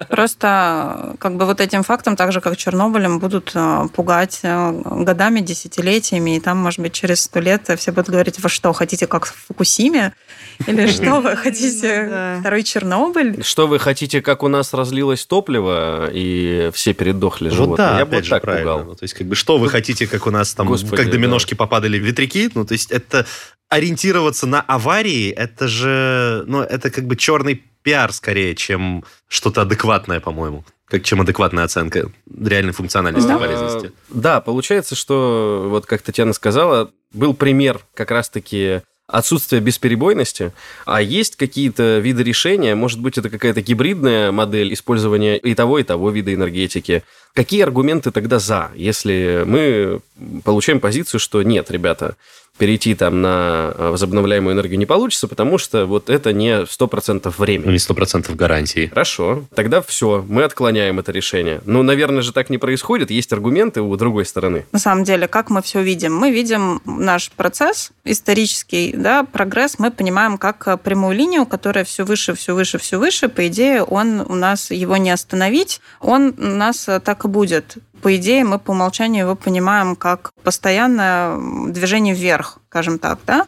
Просто 0.08 1.14
как 1.18 1.36
бы 1.36 1.46
вот 1.46 1.60
этим 1.60 1.82
фактом, 1.82 2.16
так 2.16 2.32
же, 2.32 2.40
как 2.40 2.56
Чернобылем, 2.56 3.18
будут 3.18 3.52
э, 3.54 3.88
пугать 3.94 4.40
э, 4.42 4.82
годами, 4.84 5.40
десятилетиями, 5.40 6.36
и 6.36 6.40
там, 6.40 6.58
может 6.58 6.80
быть, 6.80 6.92
через 6.92 7.22
сто 7.22 7.40
лет 7.40 7.68
все 7.78 7.92
будут 7.92 8.10
говорить, 8.10 8.38
вы 8.38 8.48
что, 8.48 8.72
хотите 8.72 9.06
как 9.06 9.26
в 9.26 9.34
Фукусиме? 9.48 10.12
Или 10.66 10.86
что 10.86 11.20
вы 11.20 11.36
хотите, 11.36 12.38
второй 12.40 12.62
Чернобыль? 12.62 13.42
Что 13.42 13.66
вы 13.66 13.78
хотите, 13.78 14.22
как 14.22 14.42
у 14.42 14.48
нас 14.48 14.72
разлилось 14.72 15.26
топливо, 15.26 16.08
и 16.12 16.70
все 16.72 16.94
передохли 16.94 17.48
животные? 17.48 17.68
Вот 17.68 17.76
да, 17.76 17.98
Я 17.98 18.06
бы 18.06 18.22
так 18.22 18.42
пугал. 18.42 18.84
Ну, 18.84 18.94
то 18.94 19.02
есть, 19.02 19.14
как 19.14 19.26
бы, 19.26 19.34
что 19.34 19.58
вы 19.58 19.68
хотите, 19.76 20.06
как 20.06 20.26
у 20.26 20.30
нас 20.30 20.54
там, 20.54 20.66
Господи, 20.66 20.96
как 20.96 21.10
доминошки 21.10 21.54
да. 21.54 21.58
попадали 21.58 21.98
ветряки? 21.98 22.50
Ну, 22.54 22.64
то 22.64 22.72
есть, 22.72 22.90
это 22.90 23.26
ориентироваться 23.68 24.46
на 24.46 24.60
аварии, 24.60 25.30
это 25.30 25.68
же, 25.68 26.44
ну, 26.46 26.62
это 26.62 26.90
как 26.90 27.06
бы 27.06 27.16
черный 27.16 27.62
пиар 27.82 28.12
скорее, 28.12 28.54
чем 28.54 29.04
что-то 29.28 29.62
адекватное, 29.62 30.20
по-моему 30.20 30.64
как 30.88 31.02
чем 31.02 31.20
адекватная 31.20 31.64
оценка 31.64 32.12
реальной 32.32 32.72
функциональности 32.72 33.32
и 33.32 33.38
полезности. 33.38 33.92
Да, 34.08 34.40
получается, 34.40 34.94
что 34.94 35.66
вот 35.68 35.84
как 35.84 36.00
Татьяна 36.00 36.32
сказала, 36.32 36.92
был 37.12 37.34
пример 37.34 37.80
как 37.94 38.12
раз-таки 38.12 38.82
отсутствие 39.08 39.62
бесперебойности, 39.62 40.52
а 40.84 41.00
есть 41.00 41.36
какие-то 41.36 41.98
виды 41.98 42.22
решения, 42.22 42.74
может 42.74 43.00
быть, 43.00 43.18
это 43.18 43.30
какая-то 43.30 43.60
гибридная 43.60 44.32
модель 44.32 44.72
использования 44.74 45.36
и 45.36 45.54
того, 45.54 45.78
и 45.78 45.84
того 45.84 46.10
вида 46.10 46.34
энергетики. 46.34 47.04
Какие 47.32 47.62
аргументы 47.62 48.10
тогда 48.10 48.38
за, 48.38 48.70
если 48.74 49.44
мы 49.46 50.00
получаем 50.42 50.80
позицию, 50.80 51.20
что 51.20 51.42
нет, 51.42 51.70
ребята, 51.70 52.16
перейти 52.58 52.94
там 52.94 53.22
на 53.22 53.72
э, 53.74 53.90
возобновляемую 53.90 54.54
энергию 54.54 54.78
не 54.78 54.86
получится, 54.86 55.28
потому 55.28 55.58
что 55.58 55.86
вот 55.86 56.10
это 56.10 56.32
не 56.32 56.64
100% 56.64 57.32
времени. 57.38 57.72
Не 57.72 57.78
100% 57.78 58.34
гарантии. 58.34 58.86
Хорошо. 58.86 59.44
Тогда 59.54 59.82
все, 59.82 60.24
мы 60.28 60.44
отклоняем 60.44 60.98
это 60.98 61.12
решение. 61.12 61.60
Ну, 61.64 61.82
наверное 61.82 62.22
же 62.22 62.32
так 62.32 62.50
не 62.50 62.58
происходит. 62.58 63.10
Есть 63.10 63.32
аргументы 63.32 63.80
у 63.82 63.96
другой 63.96 64.24
стороны. 64.24 64.66
На 64.72 64.78
самом 64.78 65.04
деле, 65.04 65.28
как 65.28 65.50
мы 65.50 65.62
все 65.62 65.82
видим? 65.82 66.14
Мы 66.14 66.30
видим 66.30 66.80
наш 66.84 67.30
процесс 67.30 67.90
исторический, 68.04 68.92
да, 68.96 69.24
прогресс. 69.24 69.78
Мы 69.78 69.90
понимаем 69.90 70.38
как 70.38 70.80
прямую 70.82 71.16
линию, 71.16 71.46
которая 71.46 71.84
все 71.84 72.04
выше, 72.04 72.34
все 72.34 72.54
выше, 72.54 72.78
все 72.78 72.98
выше. 72.98 73.28
По 73.28 73.46
идее, 73.48 73.82
он 73.82 74.20
у 74.20 74.34
нас 74.34 74.70
его 74.70 74.96
не 74.96 75.10
остановить. 75.10 75.80
Он 76.00 76.34
у 76.38 76.42
нас 76.42 76.88
так 77.04 77.24
и 77.24 77.28
будет 77.28 77.78
по 78.02 78.14
идее, 78.16 78.44
мы 78.44 78.58
по 78.58 78.70
умолчанию 78.72 79.24
его 79.24 79.34
понимаем 79.34 79.96
как 79.96 80.32
постоянное 80.42 81.38
движение 81.70 82.14
вверх, 82.14 82.58
скажем 82.68 82.98
так, 82.98 83.18
да? 83.26 83.46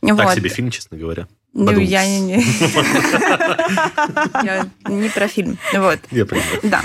Так 0.00 0.12
вот. 0.12 0.34
себе 0.34 0.50
фильм, 0.50 0.70
честно 0.70 0.96
говоря. 0.96 1.26
Ну, 1.58 1.70
я 1.72 2.06
не, 2.06 2.34
я 4.44 4.68
не 4.88 5.08
про 5.08 5.26
фильм. 5.26 5.58
Вот. 5.72 5.98
Я 6.10 6.26
понимаю. 6.26 6.60
Да. 6.62 6.82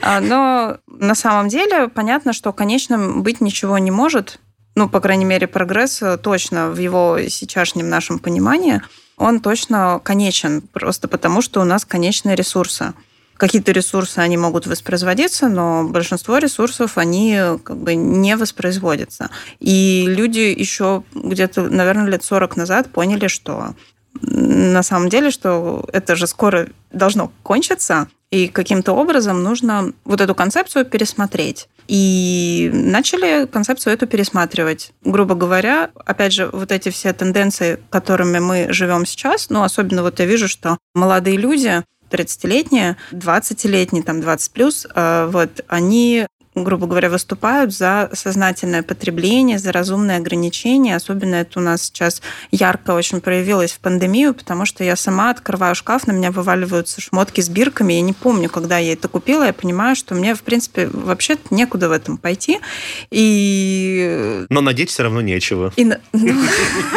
А, 0.00 0.20
но 0.20 0.78
на 0.86 1.14
самом 1.14 1.48
деле 1.48 1.88
понятно, 1.88 2.32
что 2.32 2.54
конечным 2.54 3.22
быть 3.22 3.42
ничего 3.42 3.76
не 3.76 3.90
может. 3.90 4.40
Ну, 4.76 4.88
по 4.88 5.00
крайней 5.00 5.26
мере, 5.26 5.46
прогресс 5.46 6.02
точно 6.22 6.70
в 6.70 6.78
его 6.78 7.18
сейчасшнем 7.20 7.90
нашем 7.90 8.18
понимании, 8.18 8.80
он 9.16 9.40
точно 9.40 10.00
конечен, 10.02 10.62
просто 10.62 11.06
потому 11.06 11.42
что 11.42 11.60
у 11.60 11.64
нас 11.64 11.84
конечные 11.84 12.34
ресурсы. 12.34 12.94
Какие-то 13.36 13.72
ресурсы, 13.72 14.18
они 14.18 14.36
могут 14.36 14.66
воспроизводиться, 14.66 15.48
но 15.48 15.84
большинство 15.84 16.38
ресурсов, 16.38 16.98
они 16.98 17.38
как 17.62 17.76
бы 17.76 17.94
не 17.94 18.36
воспроизводятся. 18.36 19.30
И 19.60 20.04
люди 20.06 20.54
еще 20.56 21.02
где-то, 21.14 21.62
наверное, 21.62 22.06
лет 22.06 22.24
40 22.24 22.56
назад 22.56 22.90
поняли, 22.90 23.26
что 23.28 23.74
на 24.22 24.82
самом 24.82 25.08
деле, 25.08 25.30
что 25.30 25.84
это 25.92 26.16
же 26.16 26.26
скоро 26.26 26.68
должно 26.92 27.32
кончиться, 27.42 28.08
и 28.30 28.48
каким-то 28.48 28.92
образом 28.92 29.42
нужно 29.42 29.92
вот 30.04 30.20
эту 30.20 30.34
концепцию 30.34 30.84
пересмотреть. 30.84 31.68
И 31.86 32.70
начали 32.72 33.46
концепцию 33.46 33.94
эту 33.94 34.06
пересматривать. 34.06 34.92
Грубо 35.04 35.34
говоря, 35.34 35.90
опять 36.06 36.32
же, 36.32 36.48
вот 36.52 36.72
эти 36.72 36.88
все 36.88 37.12
тенденции, 37.12 37.78
которыми 37.90 38.38
мы 38.38 38.72
живем 38.72 39.04
сейчас, 39.04 39.50
ну, 39.50 39.62
особенно 39.62 40.02
вот 40.02 40.18
я 40.18 40.26
вижу, 40.26 40.48
что 40.48 40.78
молодые 40.94 41.36
люди, 41.36 41.84
30-летние, 42.14 42.96
20-летние, 43.12 44.02
там 44.02 44.20
20 44.20 44.52
плюс, 44.52 44.86
э, 44.94 45.28
вот, 45.30 45.64
они 45.68 46.26
грубо 46.54 46.86
говоря, 46.86 47.10
выступают 47.10 47.74
за 47.74 48.10
сознательное 48.12 48.82
потребление, 48.82 49.58
за 49.58 49.72
разумные 49.72 50.18
ограничения. 50.18 50.94
Особенно 50.94 51.36
это 51.36 51.58
у 51.58 51.62
нас 51.62 51.82
сейчас 51.82 52.22
ярко 52.50 52.92
очень 52.92 53.20
проявилось 53.20 53.72
в 53.72 53.80
пандемию, 53.80 54.34
потому 54.34 54.64
что 54.64 54.84
я 54.84 54.96
сама 54.96 55.30
открываю 55.30 55.74
шкаф, 55.74 56.06
на 56.06 56.12
меня 56.12 56.30
вываливаются 56.30 57.00
шмотки 57.00 57.40
с 57.40 57.48
бирками. 57.48 57.94
Я 57.94 58.02
не 58.02 58.12
помню, 58.12 58.48
когда 58.48 58.78
я 58.78 58.92
это 58.92 59.08
купила. 59.08 59.44
Я 59.44 59.52
понимаю, 59.52 59.96
что 59.96 60.14
мне, 60.14 60.34
в 60.34 60.42
принципе, 60.42 60.88
вообще 60.92 61.36
некуда 61.50 61.88
в 61.88 61.92
этом 61.92 62.18
пойти. 62.18 62.60
И... 63.10 64.46
Но 64.48 64.60
надеть 64.60 64.90
все 64.90 65.02
равно 65.02 65.20
нечего. 65.20 65.72
И... 65.76 65.84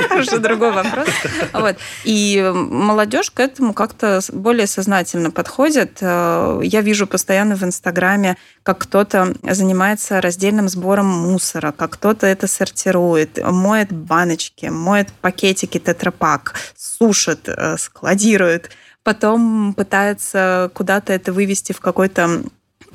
Ну, 0.09 0.19
уже 0.19 0.39
другой 0.39 0.71
вопрос. 0.71 1.07
Вот. 1.53 1.75
И 2.03 2.51
молодежь 2.53 3.29
к 3.29 3.39
этому 3.39 3.73
как-то 3.73 4.21
более 4.31 4.67
сознательно 4.67 5.31
подходит. 5.31 5.97
Э, 6.01 6.59
я 6.63 6.81
вижу 6.81 7.07
постоянно 7.07 7.55
в 7.55 7.63
Инстаграме, 7.63 8.37
как 8.63 8.79
кто-то 8.79 9.33
занимается 9.53 10.21
раздельным 10.21 10.69
сбором 10.69 11.07
мусора, 11.07 11.71
как 11.71 11.91
кто-то 11.91 12.27
это 12.27 12.47
сортирует, 12.47 13.39
моет 13.43 13.91
баночки, 13.91 14.67
моет 14.67 15.11
пакетики 15.21 15.79
тетрапак, 15.79 16.53
сушит, 16.75 17.47
э, 17.47 17.77
складирует, 17.77 18.71
потом 19.03 19.73
пытается 19.73 20.71
куда-то 20.73 21.13
это 21.13 21.31
вывести 21.31 21.71
в 21.71 21.79
какой-то 21.79 22.43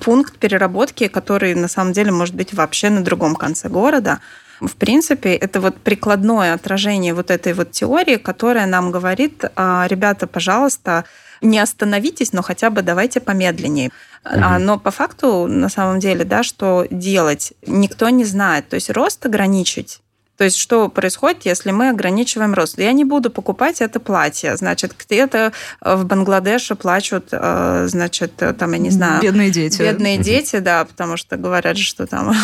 пункт 0.00 0.36
переработки, 0.38 1.08
который 1.08 1.54
на 1.54 1.68
самом 1.68 1.92
деле 1.92 2.12
может 2.12 2.34
быть 2.34 2.52
вообще 2.52 2.90
на 2.90 3.02
другом 3.02 3.36
конце 3.36 3.68
города. 3.68 4.20
В 4.60 4.76
принципе, 4.76 5.34
это 5.34 5.60
вот 5.60 5.76
прикладное 5.76 6.54
отражение 6.54 7.14
вот 7.14 7.30
этой 7.30 7.52
вот 7.52 7.72
теории, 7.72 8.16
которая 8.16 8.66
нам 8.66 8.90
говорит, 8.90 9.44
«А, 9.56 9.86
ребята, 9.88 10.26
пожалуйста, 10.26 11.04
не 11.42 11.58
остановитесь, 11.58 12.32
но 12.32 12.42
хотя 12.42 12.70
бы 12.70 12.82
давайте 12.82 13.20
помедленнее. 13.20 13.90
Угу. 14.24 14.58
Но 14.60 14.78
по 14.78 14.90
факту, 14.90 15.46
на 15.46 15.68
самом 15.68 15.98
деле, 15.98 16.24
да, 16.24 16.42
что 16.42 16.86
делать, 16.90 17.52
никто 17.66 18.08
не 18.08 18.24
знает. 18.24 18.68
То 18.68 18.76
есть 18.76 18.90
рост 18.90 19.24
ограничить 19.26 20.00
то 20.42 20.44
есть 20.44 20.56
что 20.56 20.88
происходит, 20.88 21.44
если 21.44 21.70
мы 21.70 21.90
ограничиваем 21.90 22.52
рост? 22.52 22.76
Я 22.76 22.90
не 22.90 23.04
буду 23.04 23.30
покупать 23.30 23.80
это 23.80 24.00
платье. 24.00 24.56
Значит, 24.56 24.92
где-то 24.98 25.52
в 25.80 26.04
Бангладеше 26.04 26.74
плачут, 26.74 27.28
э, 27.30 27.86
значит, 27.88 28.32
там, 28.58 28.72
я 28.72 28.78
не 28.78 28.90
знаю... 28.90 29.22
Бедные 29.22 29.50
дети. 29.50 29.80
Бедные 29.80 30.16
угу. 30.16 30.24
дети, 30.24 30.58
да, 30.58 30.84
потому 30.84 31.16
что 31.16 31.36
говорят, 31.36 31.78
что 31.78 32.08
там 32.08 32.30
угу. 32.30 32.36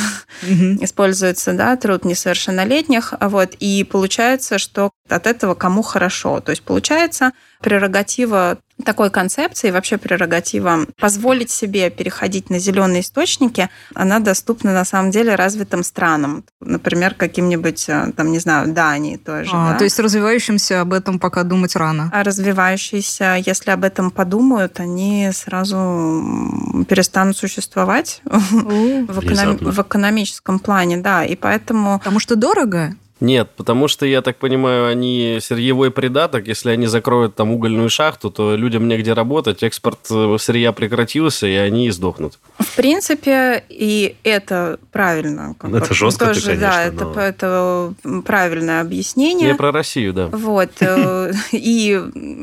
используется, 0.80 1.54
да, 1.54 1.76
труд 1.76 2.04
несовершеннолетних. 2.04 3.14
Вот, 3.20 3.54
и 3.58 3.82
получается, 3.82 4.58
что 4.58 4.92
от 5.08 5.26
этого 5.26 5.54
кому 5.54 5.82
хорошо. 5.82 6.40
То 6.40 6.50
есть 6.50 6.62
получается 6.62 7.32
прерогатива 7.60 8.58
такой 8.84 9.10
концепции, 9.10 9.70
вообще 9.70 9.98
прерогатива 9.98 10.86
позволить 11.00 11.50
себе 11.50 11.90
переходить 11.90 12.50
на 12.50 12.58
зеленые 12.58 13.00
источники, 13.00 13.68
она 13.94 14.20
доступна 14.20 14.72
на 14.72 14.84
самом 14.84 15.10
деле 15.10 15.34
развитым 15.34 15.82
странам. 15.82 16.44
Например, 16.60 17.14
каким-нибудь, 17.14 17.88
э, 17.88 18.12
там, 18.16 18.30
не 18.32 18.38
знаю, 18.38 18.72
Дании 18.72 19.16
тоже. 19.16 19.50
А, 19.52 19.72
да? 19.72 19.78
То 19.78 19.84
есть 19.84 19.98
развивающимся 19.98 20.80
об 20.82 20.92
этом 20.92 21.18
пока 21.18 21.42
думать 21.42 21.74
рано. 21.76 22.10
А 22.12 22.22
развивающиеся, 22.22 23.42
если 23.44 23.70
об 23.70 23.84
этом 23.84 24.10
подумают, 24.10 24.80
они 24.80 25.30
сразу 25.32 26.84
перестанут 26.88 27.36
существовать 27.36 28.22
в, 28.24 29.24
эконом... 29.24 29.56
в 29.56 29.82
экономическом 29.82 30.58
плане, 30.58 30.98
да. 30.98 31.24
И 31.24 31.36
поэтому... 31.36 31.98
Потому 31.98 32.20
что 32.20 32.36
дорого? 32.36 32.94
Нет, 33.20 33.50
потому 33.56 33.88
что, 33.88 34.06
я 34.06 34.22
так 34.22 34.36
понимаю, 34.36 34.86
они 34.86 35.38
сырьевой 35.40 35.90
придаток, 35.90 36.46
если 36.46 36.70
они 36.70 36.86
закроют 36.86 37.34
там 37.34 37.50
угольную 37.50 37.90
шахту, 37.90 38.30
то 38.30 38.54
людям 38.54 38.86
негде 38.86 39.12
работать, 39.12 39.62
экспорт 39.62 39.98
э, 40.10 40.36
сырья 40.38 40.72
прекратился, 40.72 41.46
и 41.46 41.54
они 41.54 41.88
издохнут. 41.88 42.38
В 42.58 42.76
принципе, 42.76 43.64
и 43.68 44.16
это 44.22 44.78
правильно. 44.92 45.54
Как 45.58 45.72
это 45.72 45.94
жестко, 45.94 46.26
тоже, 46.26 46.40
ты, 46.40 46.46
конечно, 46.46 46.68
Да, 46.68 47.04
но... 47.04 47.10
это, 47.10 47.20
это 47.20 47.94
правильное 48.24 48.80
объяснение. 48.80 49.48
Не 49.48 49.54
про 49.54 49.72
Россию, 49.72 50.12
да. 50.12 50.28
Вот. 50.28 50.70
Э, 50.80 51.32
и 51.52 52.00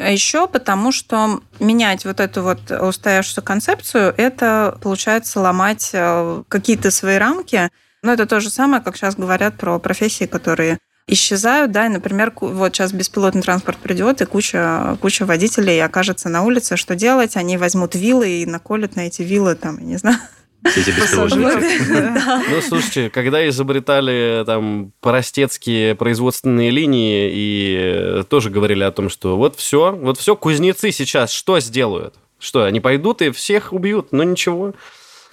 еще 0.09 0.47
потому, 0.47 0.91
что 0.91 1.39
менять 1.59 2.03
вот 2.03 2.19
эту 2.19 2.41
вот 2.41 2.59
устоявшуюся 2.69 3.41
концепцию, 3.41 4.13
это, 4.17 4.77
получается, 4.81 5.39
ломать 5.39 5.91
э, 5.93 6.43
какие-то 6.49 6.91
свои 6.91 7.17
рамки, 7.17 7.69
но 8.06 8.13
это 8.13 8.26
то 8.26 8.39
же 8.39 8.50
самое, 8.50 8.82
как 8.82 8.96
сейчас 8.96 9.15
говорят 9.15 9.58
про 9.58 9.80
профессии, 9.80 10.26
которые 10.26 10.78
исчезают, 11.08 11.72
да, 11.72 11.86
и, 11.86 11.89
например, 11.89 12.34
вот 12.39 12.76
сейчас 12.76 12.94
беспилотный 12.94 13.41
транспорт 13.41 13.78
придет, 13.78 14.22
и 14.22 14.26
куча, 14.26 14.98
куча 15.02 15.26
водителей 15.26 15.84
окажется 15.84 16.30
на 16.30 16.44
улице, 16.44 16.78
что 16.78 16.96
делать? 16.96 17.36
Они 17.36 17.58
возьмут 17.58 17.96
вилы 17.96 18.41
и 18.41 18.46
наколят 18.46 18.96
на 18.96 19.08
эти 19.08 19.22
вилы, 19.22 19.56
там, 19.56 19.78
я 19.80 19.86
не 19.86 19.98
знаю, 19.98 20.18
эти 20.63 20.89
Ну, 22.50 22.62
слушайте, 22.62 23.10
когда 23.10 23.48
изобретали 23.48 24.44
там 24.46 24.94
простецкие 25.00 25.96
производственные 25.96 26.72
линии 26.72 27.30
и 27.32 28.24
тоже 28.30 28.50
говорили 28.50 28.84
о 28.84 28.91
том, 28.91 29.10
что 29.10 29.38
вот 29.38 29.56
все, 29.58 29.96
вот 29.96 30.18
все, 30.18 30.36
кузнецы 30.36 30.91
сейчас 30.91 31.32
что 31.32 31.60
сделают? 31.60 32.15
Что, 32.39 32.63
они 32.63 32.80
пойдут 32.80 33.22
и 33.22 33.32
всех 33.32 33.74
убьют? 33.74 34.08
Ну, 34.12 34.24
ничего 34.24 34.74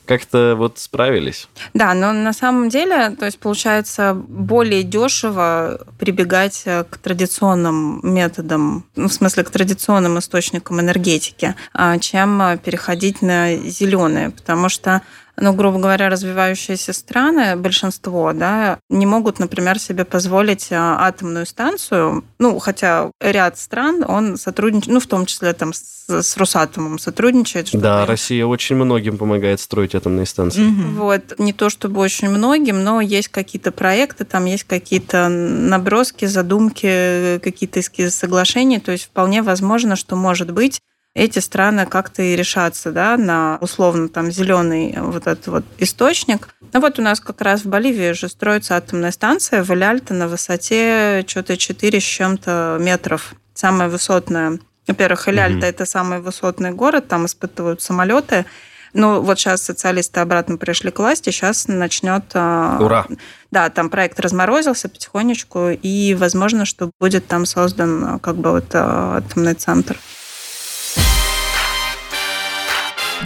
как-то 0.06 0.54
вот 0.56 0.78
справились. 0.78 1.48
Да, 1.74 1.94
но 1.94 2.12
на 2.12 2.32
самом 2.32 2.68
деле, 2.68 3.10
то 3.10 3.26
есть 3.26 3.38
получается 3.38 4.14
более 4.14 4.82
дешево 4.82 5.80
прибегать 5.98 6.62
э, 6.64 6.84
к 6.84 6.98
традиционным 6.98 8.00
методам, 8.02 8.84
ну, 8.96 9.08
в 9.08 9.12
смысле 9.12 9.44
к 9.44 9.50
традиционным 9.50 10.18
источникам 10.18 10.80
энергетики, 10.80 11.54
а, 11.72 11.98
чем 11.98 12.58
переходить 12.64 13.22
на 13.22 13.56
зеленые, 13.56 14.30
потому 14.30 14.68
что 14.68 15.02
ну, 15.36 15.54
грубо 15.54 15.78
говоря, 15.78 16.08
развивающиеся 16.10 16.92
страны, 16.92 17.56
большинство, 17.56 18.32
да, 18.32 18.78
не 18.90 19.06
могут, 19.06 19.38
например, 19.38 19.78
себе 19.78 20.04
позволить 20.04 20.68
а, 20.70 20.98
атомную 21.06 21.46
станцию, 21.46 22.24
ну, 22.38 22.58
хотя 22.58 23.10
ряд 23.20 23.58
стран, 23.58 24.04
он 24.06 24.36
сотрудничает, 24.36 24.92
ну, 24.92 25.00
в 25.00 25.06
том 25.06 25.24
числе 25.24 25.52
там 25.54 25.72
с, 25.72 26.06
с 26.08 26.36
Росатомом 26.36 26.98
сотрудничает. 26.98 27.70
Да, 27.72 28.04
Россия 28.04 28.44
очень 28.44 28.76
многим 28.76 29.16
помогает 29.16 29.60
строить 29.60 29.94
атомные 29.94 30.26
станции. 30.26 30.66
Угу. 30.66 31.02
Вот, 31.02 31.38
не 31.38 31.52
то 31.52 31.70
чтобы 31.70 32.00
очень 32.00 32.28
многим, 32.28 32.84
но 32.84 33.00
есть 33.00 33.28
какие-то 33.28 33.72
проекты, 33.72 34.24
там 34.24 34.44
есть 34.44 34.64
какие-то 34.64 35.28
наброски, 35.28 36.26
задумки, 36.26 37.38
какие-то 37.38 37.80
соглашения, 38.10 38.80
то 38.80 38.92
есть 38.92 39.04
вполне 39.04 39.42
возможно, 39.42 39.96
что, 39.96 40.14
может 40.14 40.50
быть, 40.50 40.80
эти 41.14 41.40
страны 41.40 41.86
как-то 41.86 42.22
и 42.22 42.36
решатся 42.36 42.90
да, 42.90 43.16
на 43.16 43.58
условно 43.60 44.08
там 44.08 44.30
зеленый 44.30 44.94
вот 44.98 45.26
этот 45.26 45.46
вот 45.46 45.64
источник. 45.78 46.48
Ну 46.72 46.80
вот 46.80 46.98
у 46.98 47.02
нас 47.02 47.20
как 47.20 47.40
раз 47.42 47.62
в 47.62 47.68
Боливии 47.68 48.12
уже 48.12 48.28
строится 48.28 48.76
атомная 48.76 49.10
станция 49.10 49.62
в 49.62 49.70
Эляльте 49.70 50.14
на 50.14 50.26
высоте 50.26 51.24
что-то 51.26 51.56
4 51.56 52.00
с 52.00 52.02
чем-то 52.02 52.78
метров. 52.80 53.34
Самая 53.52 53.88
высотная. 53.90 54.58
Во-первых, 54.86 55.28
Эляльта 55.28 55.58
угу. 55.58 55.66
это 55.66 55.86
самый 55.86 56.20
высотный 56.20 56.70
город, 56.70 57.08
там 57.08 57.26
испытывают 57.26 57.82
самолеты. 57.82 58.46
Ну, 58.94 59.22
вот 59.22 59.38
сейчас 59.38 59.62
социалисты 59.62 60.20
обратно 60.20 60.58
пришли 60.58 60.90
к 60.90 60.98
власти, 60.98 61.30
сейчас 61.30 61.66
начнет... 61.66 62.24
А, 62.34 62.78
Ура! 62.78 63.06
Да, 63.50 63.70
там 63.70 63.88
проект 63.88 64.20
разморозился 64.20 64.88
потихонечку, 64.88 65.70
и 65.70 66.14
возможно, 66.14 66.66
что 66.66 66.90
будет 67.00 67.26
там 67.26 67.46
создан 67.46 68.04
а, 68.04 68.18
как 68.18 68.36
бы 68.36 68.50
вот 68.50 68.66
а, 68.74 69.16
атомный 69.18 69.54
центр. 69.54 69.98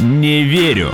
Не 0.00 0.42
верю. 0.42 0.92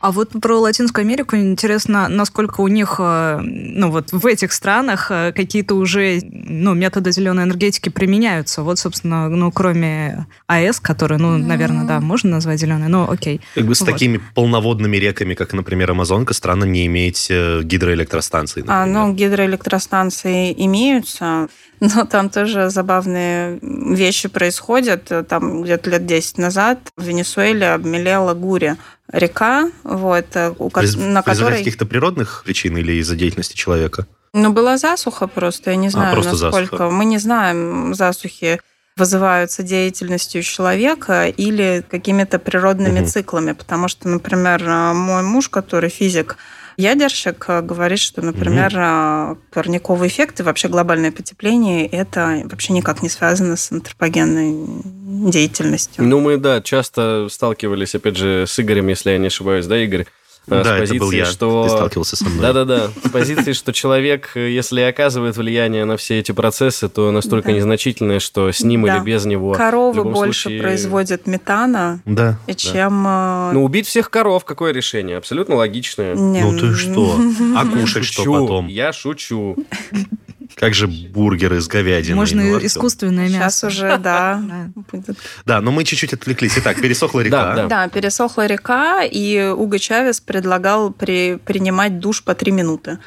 А 0.00 0.12
вот 0.12 0.30
про 0.40 0.60
Латинскую 0.60 1.02
Америку 1.02 1.36
интересно, 1.36 2.08
насколько 2.08 2.60
у 2.60 2.68
них, 2.68 2.96
э, 3.00 3.40
ну 3.42 3.90
вот 3.90 4.12
в 4.12 4.24
этих 4.26 4.52
странах 4.52 5.10
э, 5.10 5.32
какие-то 5.32 5.74
уже, 5.74 6.20
ну, 6.22 6.74
методы 6.74 7.10
зеленой 7.10 7.42
энергетики 7.42 7.88
применяются. 7.88 8.62
Вот, 8.62 8.78
собственно, 8.78 9.28
ну, 9.28 9.50
кроме 9.50 10.26
АЭС, 10.46 10.78
который, 10.78 11.18
ну, 11.18 11.36
наверное, 11.36 11.84
да, 11.84 12.00
можно 12.00 12.30
назвать 12.30 12.60
зеленой, 12.60 12.88
но 12.88 13.10
окей. 13.10 13.40
Как 13.56 13.66
бы 13.66 13.74
с 13.74 13.80
вот. 13.80 13.90
такими 13.90 14.20
полноводными 14.34 14.96
реками, 14.96 15.34
как, 15.34 15.52
например, 15.52 15.90
Амазонка, 15.90 16.32
странно 16.32 16.64
не 16.64 16.86
иметь 16.86 17.26
э, 17.28 17.62
гидроэлектростанций. 17.64 18.62
Например. 18.62 18.82
А, 18.82 18.86
ну, 18.86 19.12
гидроэлектростанции 19.12 20.54
имеются. 20.56 21.48
Но 21.80 22.04
там 22.04 22.30
тоже 22.30 22.70
забавные 22.70 23.58
вещи 23.62 24.28
происходят. 24.28 25.10
Там 25.28 25.62
где-то 25.62 25.90
лет 25.90 26.06
10 26.06 26.38
назад 26.38 26.78
в 26.96 27.04
Венесуэле 27.04 27.70
обмелела 27.70 28.34
Гури 28.34 28.76
река, 29.12 29.70
вот, 29.84 30.26
э, 30.34 30.52
у, 30.58 30.70
Приз, 30.70 30.96
на 30.96 31.22
которой... 31.22 31.58
каких-то 31.58 31.86
природных 31.86 32.42
причин 32.44 32.76
или 32.76 32.92
из-за 33.00 33.16
деятельности 33.16 33.56
человека? 33.56 34.06
Ну, 34.34 34.52
была 34.52 34.76
засуха 34.76 35.26
просто, 35.26 35.70
я 35.70 35.76
не 35.76 35.88
а, 35.88 35.90
знаю, 35.90 36.12
а, 36.12 36.16
насколько. 36.16 36.36
Засуха. 36.36 36.90
Мы 36.90 37.04
не 37.06 37.18
знаем, 37.18 37.94
засухи 37.94 38.60
вызываются 38.96 39.62
деятельностью 39.62 40.42
человека 40.42 41.28
или 41.28 41.84
какими-то 41.88 42.38
природными 42.38 43.00
угу. 43.00 43.08
циклами, 43.08 43.52
потому 43.52 43.88
что, 43.88 44.08
например, 44.08 44.62
э, 44.62 44.92
мой 44.92 45.22
муж, 45.22 45.48
который 45.48 45.88
физик, 45.88 46.36
Ядерщик 46.78 47.44
э, 47.48 47.60
говорит, 47.60 47.98
что, 47.98 48.22
например, 48.22 48.68
угу. 48.68 49.38
парниковый 49.50 50.06
эффект 50.06 50.38
и 50.38 50.44
вообще 50.44 50.68
глобальное 50.68 51.10
потепление 51.10 51.84
это 51.88 52.42
вообще 52.44 52.72
никак 52.72 53.02
не 53.02 53.08
связано 53.08 53.56
с 53.56 53.72
антропогенной 53.72 54.54
деятельностью. 55.28 56.04
Ну, 56.04 56.20
мы, 56.20 56.36
да, 56.36 56.62
часто 56.62 57.26
сталкивались, 57.30 57.96
опять 57.96 58.16
же, 58.16 58.44
с 58.46 58.60
Игорем, 58.60 58.86
если 58.86 59.10
я 59.10 59.18
не 59.18 59.26
ошибаюсь, 59.26 59.66
да, 59.66 59.76
Игорь? 59.76 60.06
Да, 60.48 60.64
с 60.64 60.78
позиции, 60.80 60.96
это 60.96 61.04
был 61.04 61.10
я. 61.10 61.24
что... 61.26 61.64
Ты 61.64 61.70
сталкивался 61.70 62.16
со 62.16 62.24
мной. 62.28 62.42
Да-да-да. 62.42 62.90
С 63.04 63.10
позиции, 63.10 63.52
что 63.52 63.72
человек, 63.72 64.32
если 64.34 64.80
оказывает 64.80 65.36
влияние 65.36 65.84
на 65.84 65.96
все 65.96 66.18
эти 66.18 66.32
процессы, 66.32 66.88
то 66.88 67.10
настолько 67.10 67.48
да. 67.48 67.54
незначительное, 67.54 68.20
что 68.20 68.50
с 68.50 68.62
ним 68.62 68.84
да. 68.84 68.96
или 68.96 69.04
без 69.04 69.24
него... 69.24 69.52
Коровы 69.52 70.04
больше 70.04 70.42
случае... 70.42 70.62
производят 70.62 71.26
метана, 71.26 72.00
да. 72.04 72.38
чем... 72.56 73.04
Да. 73.04 73.50
Э, 73.50 73.54
ну, 73.54 73.64
убить 73.64 73.86
всех 73.86 74.10
коров, 74.10 74.44
какое 74.44 74.72
решение? 74.72 75.16
Абсолютно 75.18 75.56
логичное. 75.56 76.14
Не, 76.14 76.42
ну 76.42 76.58
ты 76.58 76.74
что? 76.74 77.18
А 77.56 77.64
кушать 77.66 78.04
что 78.04 78.24
потом? 78.24 78.66
Я 78.68 78.92
шучу. 78.92 79.56
Как 80.54 80.74
же 80.74 80.88
бургеры 80.88 81.60
с 81.60 81.68
говядиной? 81.68 82.16
Можно 82.16 82.42
ну, 82.42 82.58
искусственное 82.58 83.28
мясо. 83.28 83.70
Сейчас 83.70 83.76
уже, 83.76 83.98
да. 83.98 84.42
Да, 85.44 85.60
но 85.60 85.70
мы 85.70 85.84
чуть-чуть 85.84 86.12
отвлеклись. 86.12 86.58
Итак, 86.58 86.80
пересохла 86.80 87.20
река. 87.20 87.66
Да, 87.66 87.88
пересохла 87.88 88.46
река, 88.46 89.02
и 89.04 89.52
Уго 89.56 89.78
Чавес 89.78 90.20
предлагал 90.20 90.90
принимать 90.92 92.00
душ 92.00 92.22
по 92.22 92.34
три 92.34 92.52
минуты 92.52 92.98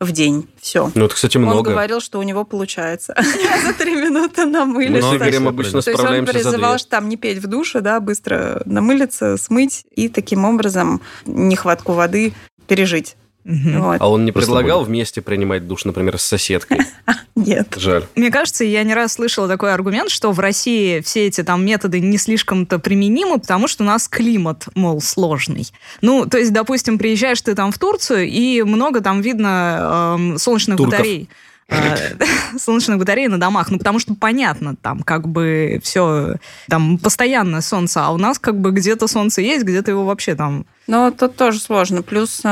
в 0.00 0.12
день. 0.12 0.48
Все. 0.60 0.90
Ну, 0.94 1.06
это, 1.06 1.14
кстати, 1.14 1.38
много. 1.38 1.68
Он 1.68 1.74
говорил, 1.74 2.00
что 2.00 2.18
у 2.18 2.22
него 2.22 2.44
получается. 2.44 3.14
За 3.66 3.72
три 3.72 3.94
минуты 3.94 4.44
намылись. 4.44 5.02
Мы 5.02 5.16
Игорем 5.16 5.48
обычно 5.48 5.80
То 5.82 5.90
есть 5.90 6.02
он 6.02 6.26
призывал, 6.26 6.78
что 6.78 6.90
там 6.90 7.08
не 7.08 7.16
петь 7.16 7.38
в 7.38 7.46
душе, 7.46 7.80
да, 7.80 8.00
быстро 8.00 8.62
намылиться, 8.66 9.36
смыть 9.36 9.86
и 9.94 10.08
таким 10.08 10.44
образом 10.44 11.00
нехватку 11.24 11.92
воды 11.92 12.34
пережить. 12.66 13.16
Угу. 13.46 13.78
Вот. 13.80 13.96
А 14.00 14.10
он 14.10 14.24
не 14.24 14.32
предлагал 14.32 14.82
вместе 14.82 15.22
принимать 15.22 15.68
душ, 15.68 15.84
например, 15.84 16.18
с 16.18 16.22
соседкой? 16.22 16.80
Нет. 17.36 17.76
Жаль. 17.76 18.04
Мне 18.16 18.32
кажется, 18.32 18.64
я 18.64 18.82
не 18.82 18.92
раз 18.92 19.14
слышала 19.14 19.46
такой 19.46 19.72
аргумент, 19.72 20.10
что 20.10 20.32
в 20.32 20.40
России 20.40 21.00
все 21.00 21.26
эти 21.26 21.44
там 21.44 21.64
методы 21.64 22.00
не 22.00 22.18
слишком-то 22.18 22.80
применимы, 22.80 23.38
потому 23.38 23.68
что 23.68 23.84
у 23.84 23.86
нас 23.86 24.08
климат, 24.08 24.66
мол, 24.74 25.00
сложный. 25.00 25.70
Ну, 26.00 26.26
то 26.26 26.38
есть, 26.38 26.52
допустим, 26.52 26.98
приезжаешь 26.98 27.40
ты 27.40 27.54
там 27.54 27.70
в 27.70 27.78
Турцию, 27.78 28.26
и 28.26 28.62
много 28.62 29.00
там 29.00 29.20
видно 29.20 30.16
э, 30.18 30.38
солнечных 30.38 30.76
Турков. 30.78 30.98
батарей. 30.98 31.28
Э, 31.68 32.14
солнечных 32.58 32.98
батарей 32.98 33.28
на 33.28 33.38
домах. 33.38 33.70
Ну, 33.70 33.78
потому 33.78 33.98
что 33.98 34.14
понятно, 34.14 34.76
там 34.76 35.02
как 35.02 35.28
бы 35.28 35.80
все, 35.82 36.36
там 36.68 36.98
постоянно 36.98 37.60
солнце, 37.60 38.04
а 38.04 38.10
у 38.10 38.18
нас 38.18 38.38
как 38.38 38.60
бы 38.60 38.70
где-то 38.70 39.08
солнце 39.08 39.42
есть, 39.42 39.64
где-то 39.64 39.90
его 39.90 40.04
вообще 40.04 40.34
там... 40.34 40.66
Ну, 40.86 41.10
тут 41.10 41.36
тоже 41.36 41.58
сложно. 41.58 42.02
Плюс 42.02 42.42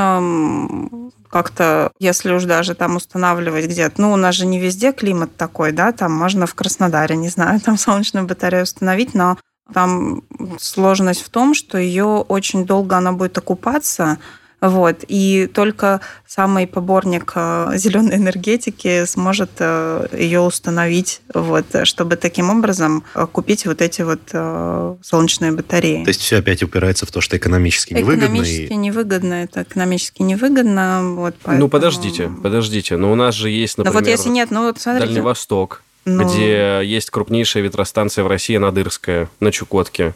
как-то, 1.29 1.91
если 1.99 2.31
уж 2.31 2.45
даже 2.45 2.75
там 2.75 2.95
устанавливать 2.95 3.65
где-то, 3.65 4.01
ну, 4.01 4.13
у 4.13 4.15
нас 4.15 4.35
же 4.35 4.45
не 4.45 4.59
везде 4.59 4.93
климат 4.93 5.35
такой, 5.35 5.71
да, 5.71 5.91
там 5.91 6.13
можно 6.13 6.45
в 6.45 6.55
Краснодаре, 6.55 7.15
не 7.15 7.29
знаю, 7.29 7.59
там 7.65 7.77
солнечную 7.77 8.25
батарею 8.25 8.63
установить, 8.63 9.13
но 9.13 9.37
там 9.73 10.23
сложность 10.59 11.23
в 11.23 11.29
том, 11.29 11.53
что 11.53 11.77
ее 11.77 12.05
очень 12.05 12.65
долго 12.65 12.97
она 12.97 13.11
будет 13.13 13.37
окупаться, 13.37 14.17
вот. 14.69 15.03
И 15.07 15.49
только 15.53 16.01
самый 16.27 16.67
поборник 16.67 17.33
э, 17.35 17.71
зеленой 17.75 18.15
энергетики 18.15 19.05
сможет 19.05 19.51
э, 19.59 20.07
ее 20.17 20.41
установить, 20.41 21.21
вот, 21.33 21.65
чтобы 21.83 22.15
таким 22.15 22.49
образом 22.49 23.03
э, 23.13 23.27
купить 23.31 23.65
вот 23.65 23.81
эти 23.81 24.01
вот 24.01 24.21
солнечные 25.03 25.51
батареи. 25.51 26.03
То 26.03 26.09
есть 26.09 26.21
все 26.21 26.37
опять 26.37 26.63
упирается 26.63 27.05
в 27.05 27.11
то, 27.11 27.21
что 27.21 27.37
экономически 27.37 27.93
невыгодно. 27.93 28.25
Экономически 28.25 28.73
и... 28.73 28.75
невыгодно, 28.75 29.33
это 29.43 29.63
экономически 29.63 30.21
невыгодно. 30.21 31.13
Вот, 31.15 31.35
поэтому... 31.41 31.65
Ну, 31.65 31.69
подождите, 31.69 32.29
подождите, 32.41 32.97
но 32.97 33.11
у 33.11 33.15
нас 33.15 33.35
же 33.35 33.49
есть, 33.49 33.77
например, 33.77 33.93
но 33.93 33.99
вот 33.99 34.07
если 34.09 34.29
нет, 34.29 34.51
ну, 34.51 34.63
вот 34.63 34.79
смотрите. 34.79 35.05
Дальний 35.05 35.21
Восток, 35.21 35.83
ну... 36.05 36.25
где 36.25 36.81
есть 36.83 37.09
крупнейшая 37.09 37.63
ветростанция 37.63 38.23
в 38.23 38.27
России, 38.27 38.57
Надырская, 38.57 39.29
на 39.39 39.51
Чукотке. 39.51 40.13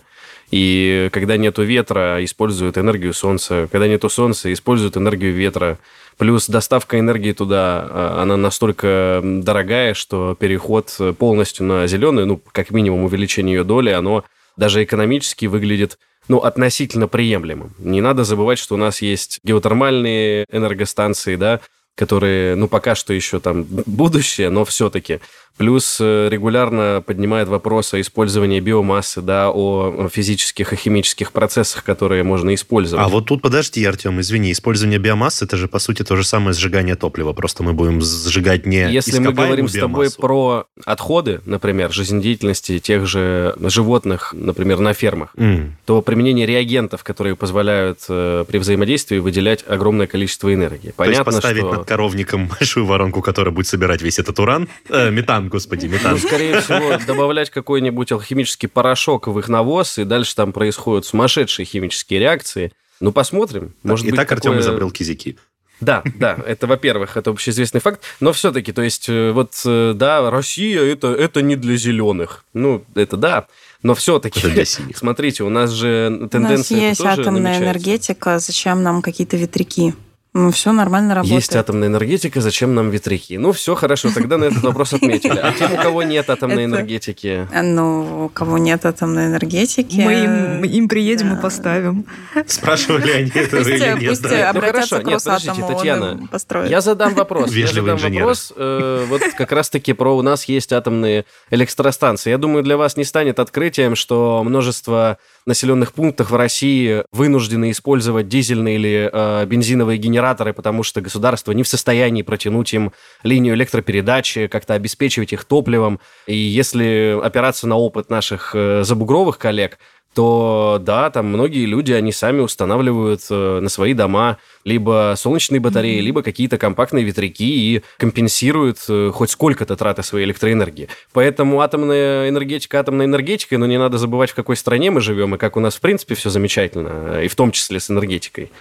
И 0.52 1.10
когда 1.12 1.38
нету 1.38 1.64
ветра, 1.64 2.24
используют 2.24 2.78
энергию 2.78 3.14
солнца. 3.14 3.68
Когда 3.72 3.88
нету 3.88 4.10
солнца, 4.10 4.52
используют 4.52 4.98
энергию 4.98 5.34
ветра. 5.34 5.78
Плюс 6.18 6.48
доставка 6.48 7.00
энергии 7.00 7.32
туда, 7.32 7.88
а, 7.90 8.20
она 8.22 8.36
настолько 8.36 9.22
дорогая, 9.24 9.94
что 9.94 10.36
переход 10.40 10.96
полностью 11.18 11.66
на 11.66 11.88
зеленый, 11.88 12.26
ну, 12.26 12.42
как 12.52 12.72
минимум 12.72 13.04
увеличение 13.06 13.58
ее 13.58 13.64
доли, 13.64 13.92
оно 13.92 14.26
даже 14.58 14.84
экономически 14.84 15.46
выглядит 15.46 15.98
ну, 16.28 16.40
относительно 16.40 17.08
приемлемым. 17.08 17.74
Не 17.80 18.02
надо 18.02 18.24
забывать, 18.24 18.60
что 18.60 18.76
у 18.76 18.78
нас 18.78 19.02
есть 19.02 19.40
геотермальные 19.44 20.46
энергостанции, 20.52 21.36
да, 21.36 21.62
которые, 21.96 22.56
ну, 22.56 22.68
пока 22.68 22.96
что 22.96 23.14
еще 23.14 23.40
там 23.40 23.64
будущее, 23.64 24.50
но 24.50 24.64
все-таки. 24.64 25.20
Плюс 25.58 25.98
э, 26.00 26.30
регулярно 26.30 27.04
поднимает 27.06 27.50
вопрос 27.50 27.94
о 27.94 28.00
использовании 28.00 28.62
биомассы, 28.62 29.22
да, 29.22 29.52
о 29.52 30.08
физических 30.10 30.72
и 30.72 30.76
химических 30.78 31.34
процессах, 31.34 31.84
которые 31.84 32.24
можно 32.24 32.54
использовать. 32.56 33.06
А 33.06 33.10
вот 33.10 33.26
тут, 33.26 33.42
подожди, 33.42 33.84
Артем, 33.84 34.22
извини, 34.22 34.54
использование 34.54 35.00
биомассы, 35.00 35.44
это 35.44 35.58
же, 35.58 35.68
по 35.68 35.80
сути, 35.80 36.04
то 36.04 36.16
же 36.16 36.24
самое 36.24 36.54
сжигание 36.54 36.96
топлива, 36.96 37.34
просто 37.34 37.64
мы 37.64 37.74
будем 37.74 38.02
сжигать 38.02 38.66
не 38.66 38.90
Если 38.90 39.20
мы 39.20 39.34
говорим 39.34 39.66
биомассу. 39.66 39.78
с 39.78 39.82
тобой 39.82 40.12
про 40.12 40.66
отходы, 40.86 41.42
например, 41.46 41.92
жизнедеятельности 41.92 42.80
тех 42.80 43.06
же 43.06 43.56
животных, 43.60 44.34
например, 44.34 44.80
на 44.80 44.94
фермах, 44.94 45.34
mm. 45.36 45.72
то 45.86 46.02
применение 46.02 46.46
реагентов, 46.46 47.04
которые 47.04 47.36
позволяют 47.36 48.00
э, 48.08 48.46
при 48.48 48.58
взаимодействии 48.60 49.18
выделять 49.20 49.66
огромное 49.68 50.08
количество 50.08 50.54
энергии. 50.54 50.94
Понятно, 50.96 51.24
то 51.24 51.32
есть 51.32 51.36
поставить 51.38 51.64
что... 51.64 51.74
над 51.74 51.86
коровником 51.86 52.48
большую 52.60 52.86
воронку, 52.86 53.22
которая 53.22 53.54
будет 53.54 53.68
собирать 53.68 54.02
весь 54.02 54.20
этот 54.20 54.40
уран, 54.40 54.70
э, 54.90 55.12
метан, 55.12 55.38
господи, 55.47 55.88
метан. 55.88 56.13
Ну, 56.13 56.17
скорее 56.17 56.60
всего, 56.62 56.97
добавлять 57.08 57.49
какой-нибудь 57.49 58.12
алхимический 58.12 58.67
порошок 58.67 59.28
в 59.28 59.39
их 59.39 59.47
навоз, 59.47 59.97
и 59.97 60.04
дальше 60.04 60.36
там 60.36 60.52
происходят 60.52 61.06
сумасшедшие 61.06 61.65
химические 61.65 62.19
реакции. 62.19 62.71
Ну, 62.99 63.12
посмотрим. 63.12 63.73
Может 63.84 64.06
и 64.06 64.10
быть, 64.10 64.17
так 64.17 64.30
такое... 64.30 64.52
Артем 64.52 64.60
изобрел 64.60 64.91
кизики. 64.91 65.38
Да, 65.82 66.04
да, 66.17 66.38
это, 66.45 66.67
во-первых, 66.67 67.15
это 67.15 67.30
общеизвестный 67.30 67.80
факт, 67.80 68.02
но 68.19 68.34
все-таки, 68.34 68.73
то 68.73 68.82
есть, 68.82 69.08
э, 69.08 69.32
вот, 69.32 69.54
э, 69.65 69.93
да, 69.95 70.30
Россия 70.30 70.82
это, 70.82 71.08
это 71.08 71.41
не 71.41 71.56
для 71.56 71.78
зеленых. 71.78 72.43
Ну, 72.54 72.84
это 72.95 73.15
да, 73.15 73.47
но 73.82 73.95
все-таки, 73.95 74.41
смотрите, 74.95 75.43
у 75.43 75.49
нас 75.49 75.71
же 75.71 76.28
тенденция... 76.30 76.78
У 76.78 76.82
нас 76.82 76.99
есть 76.99 77.02
атомная 77.02 77.60
энергетика, 77.60 78.39
зачем 78.39 78.84
нам 78.84 79.02
какие-то 79.02 79.38
ветряки? 79.38 79.93
Ну, 80.34 80.52
все 80.52 80.72
нормально 80.72 81.15
работает. 81.15 81.42
Есть 81.42 81.56
атомная 81.56 81.88
энергетика, 81.88 82.39
зачем 82.39 82.76
нам 82.76 82.92
ветряки? 82.92 83.38
Ну, 83.39 83.52
все 83.52 83.74
хорошо, 83.74 84.10
тогда 84.13 84.38
на 84.38 84.46
этот 84.46 84.62
вопрос 84.62 84.94
отметили. 84.94 85.39
А 85.39 85.52
тем, 85.54 85.74
у 85.74 85.78
кого 85.78 86.04
нет 86.04 86.30
атомной 86.30 86.65
энергетики? 86.65 87.48
Ну, 87.52 88.26
у 88.26 88.30
кого 88.30 88.60
нет 88.60 88.86
атомной 88.86 89.26
энергетики... 89.26 90.00
Мы 90.00 90.13
им, 90.24 90.63
им 90.63 90.88
приедем 90.88 91.36
и 91.36 91.42
поставим. 91.42 92.06
Спрашивали 92.46 93.12
они 93.12 93.32
этого 93.34 93.68
или 93.68 94.00
нет? 94.00 94.10
Пусть 94.10 94.26
обратятся 94.26 95.00
к 95.00 95.08
Росатому, 95.08 95.68
Татьяна, 95.68 96.30
я 96.68 96.82
задам 96.82 97.15
вопрос. 97.15 97.52
Вежливый 97.52 97.94
инженер. 97.94 98.22
вопрос. 98.22 98.54
Э, 98.56 99.06
вот 99.10 99.22
как 99.36 99.52
раз-таки 99.52 99.94
про 99.94 100.15
у 100.15 100.22
нас 100.22 100.46
есть 100.46 100.72
атомные 100.74 101.26
электростанции. 101.50 102.30
Я 102.30 102.38
думаю, 102.38 102.63
для 102.63 102.78
вас 102.78 102.98
не 102.98 103.04
станет 103.04 103.39
открытием, 103.39 103.96
что 103.96 104.44
множество 104.44 105.18
населенных 105.50 105.92
пунктах 105.92 106.32
в 106.32 106.36
России 106.36 107.04
вынуждены 107.12 107.72
использовать 107.72 108.30
дизельные 108.30 108.76
или 108.76 109.10
э, 109.12 109.46
бензиновые 109.46 109.98
генераторы, 109.98 110.54
потому 110.54 110.84
что 110.84 111.02
государство 111.02 111.52
не 111.52 111.64
в 111.64 111.68
состоянии 111.68 112.22
протянуть 112.22 112.74
им 112.74 112.94
линию 113.24 113.56
электропередачи, 113.56 114.48
как-то 114.48 114.76
обеспечивать 114.76 115.34
их 115.34 115.44
топливом. 115.44 116.00
И 116.26 116.38
если 116.38 117.20
опираться 117.22 117.68
на 117.68 117.76
опыт 117.76 118.10
наших 118.10 118.52
э, 118.54 118.84
забугровых 118.84 119.38
коллег, 119.38 119.78
то 120.19 120.82
да, 120.82 121.10
там 121.12 121.27
многие 121.27 121.65
люди, 121.65 121.93
они 121.93 122.12
сами 122.12 122.41
устанавливают 122.41 123.21
э, 123.29 123.60
на 123.62 123.69
свои 123.69 123.93
дома 123.93 124.38
либо 124.65 125.13
солнечные 125.15 125.62
батареи, 125.62 125.97
mm-hmm. 125.97 126.01
либо 126.01 126.23
какие-то 126.23 126.58
компактные 126.58 127.05
ветряки 127.05 127.45
и 127.45 127.84
компенсируют 127.95 128.79
э, 128.89 129.12
хоть 129.13 129.32
сколько-то 129.32 129.77
траты 129.77 130.03
своей 130.03 130.25
электроэнергии. 130.25 130.89
Поэтому 131.13 131.62
атомная 131.62 132.27
энергетика 132.27 132.82
атомной 132.82 133.05
энергетикой, 133.05 133.60
но 133.60 133.65
не 133.65 133.79
надо 133.79 133.97
забывать, 133.97 134.32
в 134.32 134.36
какой 134.36 134.58
стране 134.58 134.91
мы 134.91 134.99
живем 134.99 135.36
и 135.36 135.38
как 135.38 135.55
у 135.55 135.62
нас, 135.62 135.75
в 135.75 135.79
принципе, 135.79 136.15
все 136.15 136.29
замечательно, 136.29 137.21
и 137.21 137.29
в 137.29 137.36
том 137.36 137.53
числе 137.53 137.79
с 137.79 137.89
энергетикой. 137.89 138.51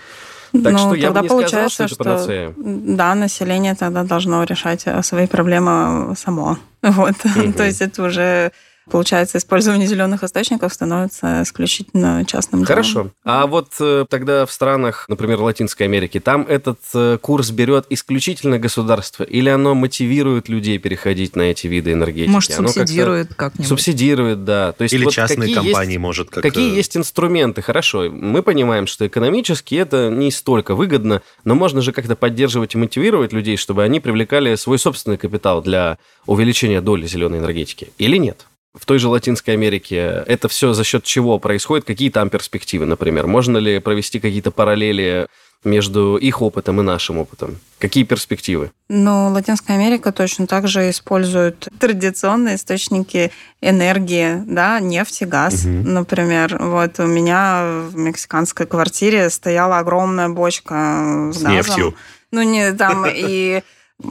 Так 0.53 0.75
ну, 0.75 0.79
что 0.79 0.95
я 0.95 1.11
бы 1.11 1.23
не 1.23 1.29
сказал, 1.49 1.69
что 1.71 1.85
это 1.85 1.97
панацея. 1.97 2.55
Да, 2.57 3.17
население 3.17 3.75
тогда 3.75 4.05
должно 4.05 4.45
решать 4.45 4.83
э, 4.85 5.03
свои 5.03 5.27
проблемы 5.27 6.15
само. 6.17 6.57
Вот. 6.83 7.17
Угу. 7.25 7.55
То 7.55 7.65
есть 7.65 7.81
это 7.81 8.05
уже 8.05 8.53
получается, 8.91 9.39
использование 9.39 9.87
зеленых 9.87 10.25
источников 10.25 10.73
становится 10.73 11.43
исключительно 11.43 12.25
частным 12.27 12.65
делом. 12.65 12.67
Хорошо. 12.67 13.11
А 13.25 13.47
вот 13.47 13.69
э, 13.81 14.07
тогда 14.09 14.47
в 14.47 14.53
странах, 14.53 15.05
например, 15.09 15.41
Латинской 15.41 15.87
Америки, 15.87 16.21
там 16.21 16.47
этот 16.49 16.81
э, 16.95 17.19
курс 17.21 17.51
берет 17.51 17.87
исключительно 17.91 18.59
государство 18.59 19.23
или 19.25 19.49
оно 19.49 19.75
мотивирует 19.75 20.49
людей 20.49 20.79
переходить 20.79 21.37
на 21.37 21.43
эти 21.43 21.67
виды 21.67 21.93
энергетики? 21.93 22.31
Может, 22.31 22.59
оно 22.59 22.69
субсидирует 22.69 23.35
как-нибудь. 23.35 23.69
Субсидирует, 23.69 24.45
да. 24.45 24.73
То 24.73 24.83
есть 24.83 24.95
или 24.95 25.05
вот 25.05 25.15
частные 25.15 25.55
компании 25.55 25.93
есть, 25.93 26.01
может 26.01 26.31
как 26.31 26.43
Какие 26.43 26.75
есть 26.75 26.97
инструменты? 26.97 27.63
Хорошо, 27.63 28.11
мы 28.11 28.43
понимаем, 28.43 28.87
что 28.87 29.07
экономически 29.07 29.75
это 29.77 30.11
не 30.11 30.31
столько 30.31 30.75
выгодно, 30.75 31.23
но 31.45 31.55
можно 31.55 31.81
же 31.81 31.93
как-то 31.93 32.17
поддерживать 32.17 32.75
и 32.75 32.79
мотивировать 32.79 33.33
людей, 33.33 33.57
чтобы 33.57 33.85
они 33.85 34.01
привлекали 34.01 34.55
свой 34.57 34.79
собственный 34.79 35.19
капитал 35.19 35.63
для 35.63 35.99
увеличения 36.27 36.81
доли 36.81 37.07
зеленой 37.07 37.39
энергетики. 37.39 37.91
Или 37.99 38.17
нет? 38.17 38.48
В 38.75 38.87
той 38.87 38.99
же 38.99 39.09
Латинской 39.09 39.55
Америке, 39.55 40.25
это 40.27 40.49
все 40.49 40.73
за 40.73 40.85
счет 40.85 41.05
чего 41.05 41.39
происходит? 41.39 41.85
Какие 41.87 42.11
там 42.11 42.31
перспективы, 42.31 42.87
например? 42.87 43.27
Можно 43.27 43.59
ли 43.59 43.79
провести 43.79 44.21
какие-то 44.21 44.51
параллели 44.51 45.27
между 45.65 46.17
их 46.17 46.41
опытом 46.41 46.81
и 46.81 46.85
нашим 46.85 47.19
опытом? 47.19 47.59
Какие 47.79 48.05
перспективы? 48.05 48.71
Ну, 48.89 49.29
Латинская 49.31 49.75
Америка 49.75 50.13
точно 50.13 50.47
так 50.47 50.69
же 50.69 50.91
использует 50.91 51.69
традиционные 51.81 52.57
источники 52.57 53.33
энергии, 53.61 54.43
да, 54.47 54.81
нефть 54.81 55.23
и 55.23 55.25
газ, 55.25 55.65
угу. 55.65 55.71
например. 55.71 56.57
Вот 56.61 57.01
у 57.01 57.07
меня 57.07 57.89
в 57.91 57.97
мексиканской 57.97 58.67
квартире 58.67 59.31
стояла 59.31 59.79
огромная 59.79 60.29
бочка 60.29 61.31
с, 61.33 61.39
с 61.39 61.43
газом. 61.43 61.53
нефтью. 61.53 61.95
Ну, 62.31 62.43
не 62.43 62.73
там 62.73 63.07
и 63.13 63.63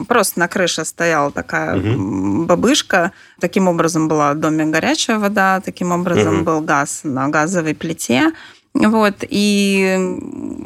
Просто 0.06 0.38
на 0.38 0.48
крыше 0.48 0.84
стояла 0.84 1.30
такая 1.30 1.78
угу. 1.78 2.44
бабышка. 2.44 3.12
Таким 3.40 3.68
образом 3.68 4.06
была 4.06 4.34
в 4.34 4.38
доме 4.38 4.66
горячая 4.66 5.18
вода, 5.18 5.60
таким 5.64 5.92
образом 5.92 6.36
угу. 6.36 6.44
был 6.44 6.60
газ 6.60 7.00
на 7.04 7.28
газовой 7.28 7.74
плите. 7.74 8.32
Вот, 8.74 9.24
и 9.28 9.98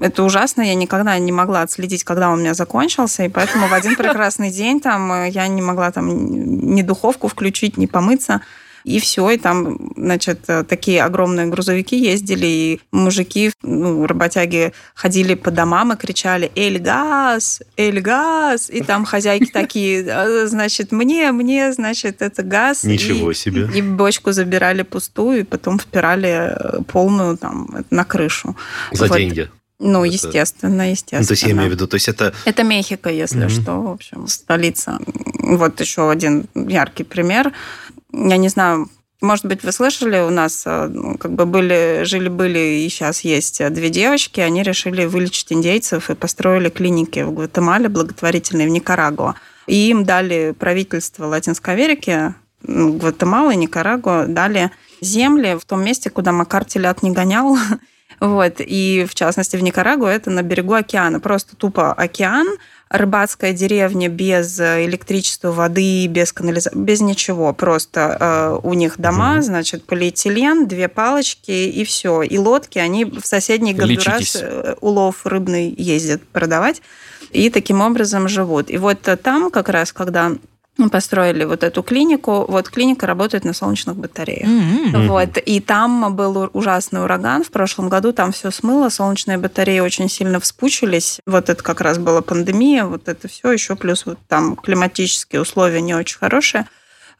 это 0.03 0.25
ужасно, 0.25 0.63
я 0.63 0.75
никогда 0.75 1.19
не 1.19 1.33
могла 1.33 1.63
отследить, 1.63 2.05
когда 2.05 2.31
он 2.31 2.41
у 2.41 2.43
меня 2.43 2.53
закончился, 2.53 3.23
и 3.25 3.29
поэтому 3.29 3.69
в 3.69 3.73
один 3.73 3.97
прекрасный 3.97 4.51
день 4.51 4.81
там 4.81 5.25
я 5.29 5.47
не 5.47 5.63
могла 5.63 5.93
там 5.93 6.09
ни 6.09 6.83
духовку 6.83 7.29
включить, 7.29 7.79
ни 7.79 7.87
помыться 7.87 8.43
и 8.85 9.01
все, 9.01 9.31
и 9.31 9.37
там, 9.37 9.93
значит, 9.97 10.41
такие 10.69 11.03
огромные 11.03 11.47
грузовики 11.47 11.97
ездили, 11.97 12.47
и 12.47 12.81
мужики, 12.91 13.53
ну, 13.63 14.07
работяги 14.07 14.73
ходили 14.95 15.35
по 15.35 15.51
домам 15.51 15.93
и 15.93 15.97
кричали 15.97 16.51
«Эль 16.55 16.79
газ! 16.79 17.63
Эль 17.77 18.01
газ!» 18.01 18.71
И 18.71 18.83
там 18.83 19.05
хозяйки 19.05 19.51
такие, 19.53 20.07
«А, 20.11 20.47
значит, 20.47 20.93
мне, 20.93 21.33
мне, 21.33 21.73
значит, 21.73 22.23
это 22.23 22.43
газ. 22.43 22.85
Ничего 22.85 23.31
и, 23.31 23.35
себе. 23.35 23.69
И 23.75 23.83
бочку 23.83 24.33
забирали 24.33 24.83
пустую, 24.83 25.41
и 25.41 25.45
потом 25.45 25.79
впирали 25.79 26.55
э, 26.55 26.83
полную 26.83 27.37
там 27.37 27.85
на 27.91 28.05
крышу. 28.05 28.57
За 28.93 29.07
вот. 29.07 29.17
деньги. 29.17 29.49
Ну, 29.83 30.05
это... 30.05 30.15
естественно, 30.15 30.91
естественно. 30.91 31.23
Ну, 31.23 31.27
то 31.27 31.33
есть 31.33 31.43
я 31.43 31.51
имею 31.51 31.69
в 31.69 31.73
виду, 31.73 31.87
то 31.89 31.97
есть 31.97 32.09
это... 32.09 32.33
Это 32.45 32.63
Мехико, 32.63 33.11
если 33.11 33.47
mm-hmm. 33.47 33.63
что, 33.63 33.83
в 33.83 33.91
общем, 33.91 34.29
столица. 34.29 34.99
Вот 35.41 35.81
еще 35.81 36.11
один 36.11 36.47
яркий 36.55 37.03
пример 37.03 37.53
я 38.13 38.37
не 38.37 38.49
знаю, 38.49 38.89
может 39.23 39.47
быть, 39.47 39.63
вы 39.63 39.71
слышали, 39.71 40.19
у 40.21 40.31
нас 40.31 40.65
э, 40.67 41.17
как 41.21 41.33
бы 41.33 41.47
были, 41.47 42.03
жили-были 42.03 42.85
и 42.85 42.89
сейчас 42.89 43.21
есть 43.21 43.61
э, 43.61 43.71
две 43.71 43.89
девочки, 43.89 44.41
они 44.41 44.65
решили 44.65 45.05
вылечить 45.05 45.53
индейцев 45.53 46.11
и 46.11 46.15
построили 46.17 46.71
клиники 46.71 47.21
в 47.21 47.33
Гватемале 47.33 47.89
благотворительные, 47.89 48.67
в 48.67 48.71
Никарагуа. 48.71 49.37
И 49.69 49.91
им 49.91 50.05
дали 50.05 50.55
правительство 50.59 51.27
Латинской 51.27 51.75
Америки, 51.75 52.35
Гватемалы, 52.65 53.55
Никарагуа, 53.55 54.27
дали 54.27 54.73
земли 55.01 55.57
в 55.57 55.65
том 55.65 55.85
месте, 55.85 56.11
куда 56.11 56.33
Макар 56.33 56.65
телят 56.65 57.03
не 57.05 57.13
гонял. 57.13 57.57
Вот. 58.23 58.55
И, 58.59 59.05
в 59.09 59.17
частности, 59.17 59.57
в 59.57 59.63
Никарагуа 59.65 60.07
это 60.07 60.31
на 60.31 60.43
берегу 60.43 60.75
океана. 60.75 61.19
Просто 61.19 61.57
тупо 61.57 61.93
океан, 61.93 62.47
рыбацкая 62.89 63.53
деревня 63.53 64.09
без 64.09 64.61
э, 64.61 64.85
электричества, 64.85 65.51
воды, 65.51 66.07
без 66.07 66.33
канализации, 66.33 66.79
без 66.79 67.01
ничего. 67.01 67.53
Просто 67.53 68.17
э, 68.21 68.59
у 68.63 68.75
них 68.75 69.01
дома, 69.01 69.35
угу. 69.35 69.43
значит, 69.43 69.85
полиэтилен, 69.87 70.69
две 70.69 70.87
палочки 70.87 71.51
и 71.51 71.85
все. 71.85 72.23
И 72.23 72.39
лодки, 72.39 72.79
они 72.79 73.07
в 73.07 73.27
соседний 73.27 73.75
Гондурас 73.75 74.37
э, 74.41 74.77
улов 74.81 75.27
рыбный 75.27 75.75
ездят 75.77 76.23
продавать. 76.23 76.81
И 77.33 77.51
таким 77.51 77.81
образом 77.81 78.29
живут. 78.29 78.71
И 78.71 78.79
вот 78.79 79.01
там 79.21 79.51
как 79.51 79.69
раз, 79.69 79.93
когда 79.93 80.37
построили 80.91 81.45
вот 81.45 81.63
эту 81.63 81.83
клинику. 81.83 82.45
Вот 82.49 82.71
клиника 82.71 83.07
работает 83.07 83.45
на 83.45 83.53
солнечных 83.53 83.97
батареях. 83.97 84.49
Mm-hmm. 84.49 85.07
Вот. 85.07 85.39
И 85.39 85.61
там 85.61 86.15
был 86.17 86.51
ужасный 86.53 87.03
ураган. 87.03 87.45
В 87.45 87.51
прошлом 87.51 87.89
году 87.89 88.13
там 88.13 88.33
все 88.33 88.51
смыло, 88.51 88.89
солнечные 88.89 89.39
батареи 89.39 89.81
очень 89.81 90.09
сильно 90.09 90.41
вспучились. 90.41 91.21
Вот 91.27 91.51
это 91.51 91.63
как 91.63 91.81
раз 91.81 91.99
была 91.99 92.23
пандемия, 92.23 92.85
вот 92.85 93.09
это 93.09 93.29
все 93.29 93.53
еще 93.53 93.77
плюс 93.77 94.07
вот 94.07 94.19
там 94.29 94.57
климатические 94.57 95.43
условия 95.43 95.81
не 95.81 95.95
очень 95.95 96.19
хорошие. 96.19 96.67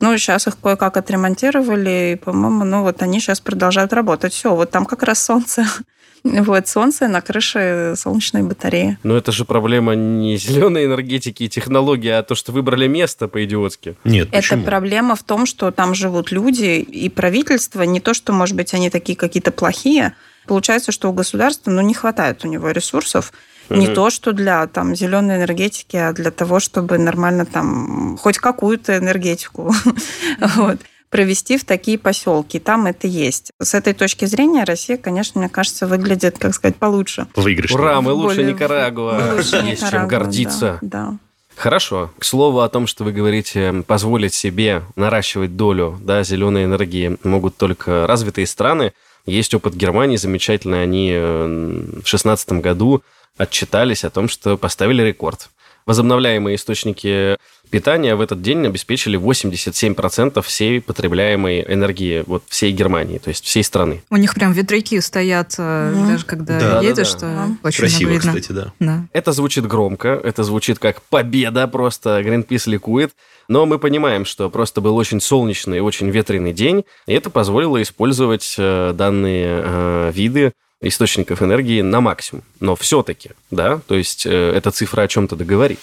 Ну, 0.01 0.17
сейчас 0.19 0.49
их 0.49 0.59
кое-как 0.59 0.97
отремонтировали, 0.97 2.15
и, 2.15 2.17
по-моему, 2.17 2.65
ну, 2.65 2.83
вот 2.83 3.03
они 3.03 3.21
сейчас 3.21 3.39
продолжают 3.41 3.93
работать. 3.93 4.33
Все, 4.33 4.53
вот 4.53 4.71
там 4.71 4.85
как 4.85 5.05
раз 5.05 5.23
солнце 5.23 5.65
вот, 6.25 6.69
солнце 6.69 7.09
на 7.09 7.21
крыше 7.21 7.95
солнечной 7.97 8.43
батареи. 8.43 8.99
Но 9.03 9.17
это 9.17 9.33
же 9.33 9.45
проблема 9.45 9.95
не 9.95 10.37
зеленой 10.37 10.85
энергетики 10.85 11.45
и 11.45 11.49
технологии, 11.49 12.11
а 12.11 12.23
то, 12.23 12.35
что 12.35 12.53
выбрали 12.53 12.87
место 12.87 13.29
по-идиотски. 13.29 13.97
Нет, 14.05 14.31
почему? 14.31 14.61
Это 14.61 14.67
проблема 14.67 15.17
в 15.17 15.23
том, 15.23 15.47
что 15.47 15.71
там 15.71 15.95
живут 15.95 16.31
люди 16.31 16.81
и 16.81 17.09
правительство, 17.09 17.83
не 17.83 18.01
то, 18.01 18.15
что, 18.15 18.33
может 18.33 18.57
быть, 18.57 18.73
они 18.75 18.91
такие 18.91 19.17
какие-то 19.17 19.51
плохие, 19.51 20.15
Получается, 20.47 20.93
что 20.93 21.09
у 21.09 21.13
государства 21.13 21.71
ну, 21.71 21.81
не 21.83 21.95
хватает 21.95 22.45
у 22.45 22.49
него 22.49 22.71
ресурсов, 22.71 23.33
Не 23.71 23.87
то, 23.87 24.11
что 24.11 24.33
для 24.33 24.67
там, 24.67 24.95
зеленой 24.95 25.37
энергетики, 25.37 25.97
а 25.97 26.13
для 26.13 26.31
того, 26.31 26.61
чтобы 26.61 26.99
нормально 26.99 27.47
там 27.47 28.19
хоть 28.19 28.39
какую-то 28.39 28.99
энергетику. 28.99 29.73
вот 30.57 30.79
провести 31.13 31.59
в 31.59 31.65
такие 31.65 31.99
поселки. 31.99 32.59
Там 32.59 32.87
это 32.87 33.07
есть. 33.07 33.53
С 33.61 33.75
этой 33.75 33.93
точки 33.93 34.25
зрения 34.25 34.65
Россия, 34.65 34.97
конечно, 34.97 35.41
мне 35.41 35.51
кажется, 35.51 35.87
выглядит, 35.87 36.39
как 36.39 36.55
сказать, 36.55 36.77
получше. 36.77 37.29
Выигрыш. 37.37 37.71
Ура, 37.71 38.01
мы 38.01 38.13
лучше 38.13 38.37
Более... 38.37 38.53
Никарагуа. 38.55 39.35
Лучше 39.37 39.57
есть 39.57 39.89
чем 39.89 40.09
гордиться. 40.09 40.79
Да, 40.81 41.11
да. 41.11 41.19
Хорошо. 41.55 42.11
К 42.19 42.25
слову 42.25 42.61
о 42.61 42.69
том, 42.71 42.87
что 42.87 43.05
вы 43.05 43.13
говорите, 43.13 43.85
позволить 43.87 44.33
себе 44.33 44.83
наращивать 44.97 45.55
долю 45.55 45.99
да, 46.01 46.23
зеленой 46.23 46.65
энергии 46.65 47.19
могут 47.25 47.59
только 47.59 48.07
развитые 48.07 48.47
страны. 48.47 48.95
Есть 49.27 49.53
опыт 49.53 49.75
Германии 49.75 50.17
замечательный. 50.17 50.83
Они 50.83 51.13
э, 51.13 51.45
в 51.45 52.03
2016 52.05 52.53
году 52.53 53.03
отчитались 53.37 54.05
о 54.05 54.11
том, 54.11 54.29
что 54.29 54.57
поставили 54.57 55.03
рекорд. 55.03 55.51
Возобновляемые 55.85 56.57
источники 56.57 57.37
питания 57.73 58.15
в 58.15 58.21
этот 58.21 58.43
день 58.43 58.67
обеспечили 58.67 59.19
87% 59.19 60.43
всей 60.43 60.81
потребляемой 60.81 61.65
энергии 61.67 62.23
вот 62.27 62.45
всей 62.47 62.71
Германии, 62.71 63.17
то 63.17 63.31
есть 63.31 63.45
всей 63.45 63.65
страны. 63.65 64.03
У 64.11 64.17
них 64.17 64.35
прям 64.35 64.53
ветряки 64.53 65.01
стоят, 65.01 65.53
mm. 65.59 66.07
даже 66.07 66.27
когда 66.27 66.61
да, 66.61 66.81
едешь, 66.83 67.15
да, 67.15 67.21
да. 67.21 67.57
что 67.59 67.69
очень 67.69 67.79
Красиво, 67.79 68.11
видно. 68.11 68.29
кстати, 68.35 68.53
да. 68.53 68.73
да. 68.79 69.07
Это 69.15 69.33
звучит 69.33 69.67
громко, 69.67 70.09
это 70.23 70.45
звучит 70.45 70.79
как 70.79 71.01
победа, 71.03 71.67
просто 71.67 72.23
Гринпис 72.23 72.67
ликует. 72.67 73.13
Но 73.49 73.65
мы 73.65 73.79
понимаем, 73.79 74.27
что 74.27 74.51
просто 74.51 74.81
был 74.83 74.95
очень 74.97 75.21
солнечный 75.21 75.79
и 75.79 75.81
очень 75.81 76.11
ветреный 76.11 76.53
день, 76.53 76.85
и 77.07 77.15
это 77.15 77.31
позволило 77.31 77.81
использовать 77.81 78.55
э, 78.59 78.93
данные 78.95 79.63
э, 79.65 80.13
виды 80.15 80.53
источников 80.83 81.43
энергии 81.43 81.81
на 81.81 82.01
максимум. 82.01 82.45
Но 82.61 82.77
все-таки, 82.77 83.31
да, 83.51 83.81
то 83.87 83.95
есть 83.95 84.27
э, 84.27 84.53
эта 84.55 84.71
цифра 84.71 85.03
о 85.03 85.09
чем-то 85.09 85.37
договорит. 85.37 85.79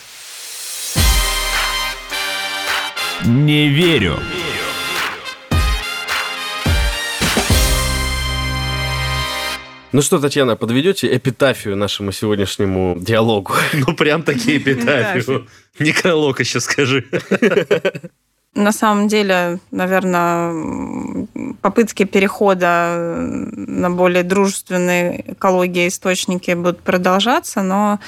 Не 3.25 3.67
верю. 3.67 4.17
Ну 9.91 10.01
что, 10.01 10.19
Татьяна, 10.19 10.55
подведете 10.55 11.13
эпитафию 11.17 11.75
нашему 11.75 12.11
сегодняшнему 12.11 12.95
диалогу? 12.99 13.53
Ну, 13.73 13.93
прям 13.95 14.23
такие 14.23 14.57
эпитафию. 14.57 15.47
Некролог 15.79 16.39
еще 16.39 16.59
скажи. 16.59 17.05
На 18.55 18.71
самом 18.71 19.07
деле, 19.07 19.59
наверное, 19.71 21.27
попытки 21.61 22.03
перехода 22.03 23.17
на 23.19 23.89
более 23.91 24.23
дружественные 24.23 25.33
экологии 25.33 25.87
источники 25.87 26.51
будут 26.55 26.81
продолжаться, 26.81 27.61
но 27.61 27.99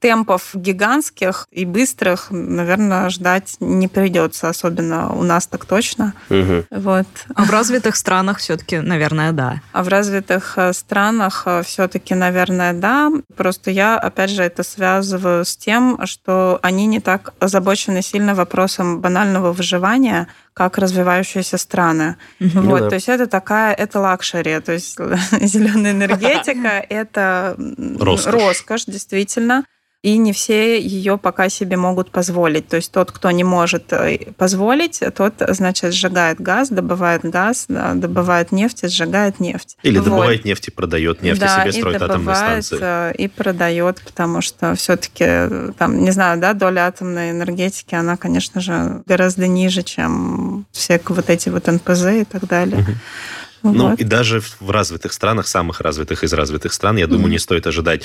темпов 0.00 0.50
гигантских 0.54 1.46
и 1.50 1.64
быстрых, 1.64 2.28
наверное, 2.30 3.10
ждать 3.10 3.56
не 3.60 3.86
придется, 3.86 4.48
особенно 4.48 5.12
у 5.12 5.22
нас 5.22 5.46
так 5.46 5.66
точно. 5.66 6.14
Угу. 6.30 6.64
Вот. 6.70 7.06
А 7.34 7.44
в 7.44 7.50
развитых 7.50 7.96
странах 7.96 8.38
все-таки, 8.38 8.78
наверное, 8.78 9.32
да. 9.32 9.60
А 9.72 9.82
в 9.82 9.88
развитых 9.88 10.54
э, 10.56 10.72
странах 10.72 11.42
э, 11.46 11.62
все-таки, 11.62 12.14
наверное, 12.14 12.72
да. 12.72 13.10
Просто 13.36 13.70
я, 13.70 13.98
опять 13.98 14.30
же, 14.30 14.42
это 14.42 14.62
связываю 14.62 15.44
с 15.44 15.56
тем, 15.56 16.00
что 16.06 16.58
они 16.62 16.86
не 16.86 17.00
так 17.00 17.34
озабочены 17.38 18.02
сильно 18.02 18.34
вопросом 18.34 19.00
банального 19.00 19.52
выживания, 19.52 20.28
как 20.54 20.78
развивающиеся 20.78 21.58
страны. 21.58 22.16
Угу. 22.40 22.60
Вот, 22.60 22.80
да. 22.80 22.88
то 22.88 22.94
есть 22.94 23.08
это 23.08 23.26
такая, 23.26 23.74
это 23.74 24.00
luxury, 24.00 24.60
то 24.60 24.72
есть 24.72 24.96
зеленая 25.40 25.92
энергетика, 25.92 26.84
это 26.88 27.56
роскошь, 27.98 28.86
действительно 28.86 29.64
и 30.02 30.16
не 30.16 30.32
все 30.32 30.80
ее 30.80 31.18
пока 31.18 31.50
себе 31.50 31.76
могут 31.76 32.10
позволить. 32.10 32.68
То 32.68 32.76
есть 32.76 32.90
тот, 32.90 33.12
кто 33.12 33.30
не 33.30 33.44
может 33.44 33.92
э, 33.92 34.32
позволить, 34.36 35.02
тот, 35.14 35.34
значит, 35.48 35.92
сжигает 35.92 36.40
газ, 36.40 36.70
добывает 36.70 37.22
газ, 37.22 37.66
добывает 37.68 38.50
нефть 38.50 38.84
и 38.84 38.88
сжигает 38.88 39.40
нефть. 39.40 39.76
Или 39.82 39.98
вот. 39.98 40.04
добывает 40.06 40.44
нефть 40.46 40.68
и 40.68 40.70
продает 40.70 41.20
нефть, 41.20 41.40
да, 41.40 41.64
и 41.64 41.70
себе 41.70 41.80
строит 41.80 42.00
и 42.00 42.04
атомные 42.04 42.34
станции. 42.34 42.78
Э, 42.80 43.12
и 43.14 43.28
продает, 43.28 44.00
потому 44.02 44.40
что 44.40 44.74
все-таки, 44.74 45.24
э, 45.26 45.72
там, 45.76 46.02
не 46.02 46.12
знаю, 46.12 46.40
да, 46.40 46.54
доля 46.54 46.86
атомной 46.86 47.32
энергетики, 47.32 47.94
она, 47.94 48.16
конечно 48.16 48.62
же, 48.62 49.02
гораздо 49.04 49.46
ниже, 49.48 49.82
чем 49.82 50.66
все 50.72 50.98
вот 51.04 51.28
эти 51.28 51.50
вот 51.50 51.66
НПЗ 51.66 52.06
и 52.06 52.24
так 52.24 52.46
далее. 52.46 52.80
Угу. 52.80 53.72
Ну, 53.74 53.94
и 53.94 54.04
даже 54.04 54.40
в 54.40 54.70
развитых 54.70 55.12
странах, 55.12 55.46
самых 55.46 55.82
развитых 55.82 56.24
из 56.24 56.32
развитых 56.32 56.72
стран, 56.72 56.96
я 56.96 57.06
думаю, 57.06 57.26
mm-hmm. 57.26 57.30
не 57.30 57.38
стоит 57.38 57.66
ожидать 57.66 58.04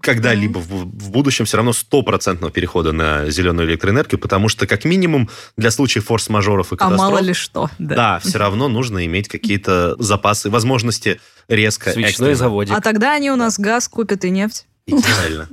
когда-либо 0.00 0.58
в, 0.58 0.68
в 0.68 1.10
будущем 1.10 1.44
все 1.46 1.56
равно 1.56 1.72
стопроцентного 1.72 2.52
перехода 2.52 2.92
на 2.92 3.30
зеленую 3.30 3.68
электроэнергию, 3.68 4.18
потому 4.18 4.48
что, 4.48 4.66
как 4.66 4.84
минимум, 4.84 5.28
для 5.56 5.70
случаев 5.70 6.06
форс-мажоров 6.06 6.72
и 6.72 6.76
катастроф... 6.76 7.00
А 7.00 7.10
мало 7.10 7.18
ли 7.18 7.32
что. 7.32 7.70
Да, 7.78 7.94
да 7.94 8.20
все 8.22 8.38
равно 8.38 8.68
нужно 8.68 9.04
иметь 9.06 9.28
какие-то 9.28 9.96
запасы, 9.98 10.50
возможности 10.50 11.20
резко... 11.48 11.90
Свечной 11.92 12.34
заводик. 12.34 12.76
А 12.76 12.80
тогда 12.80 13.12
они 13.14 13.30
у 13.30 13.36
нас 13.36 13.58
газ 13.58 13.88
купят 13.88 14.24
и 14.24 14.30
нефть. 14.30 14.66
Идеально. 14.86 15.48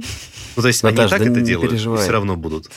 Ну, 0.56 0.62
то 0.62 0.68
есть 0.68 0.84
Наташа, 0.84 1.16
они 1.16 1.26
так 1.26 1.34
да 1.34 1.39
это 1.39 1.48
делают, 1.48 1.74
и 1.74 1.78
все 1.78 2.12
равно 2.12 2.36
будут. 2.36 2.70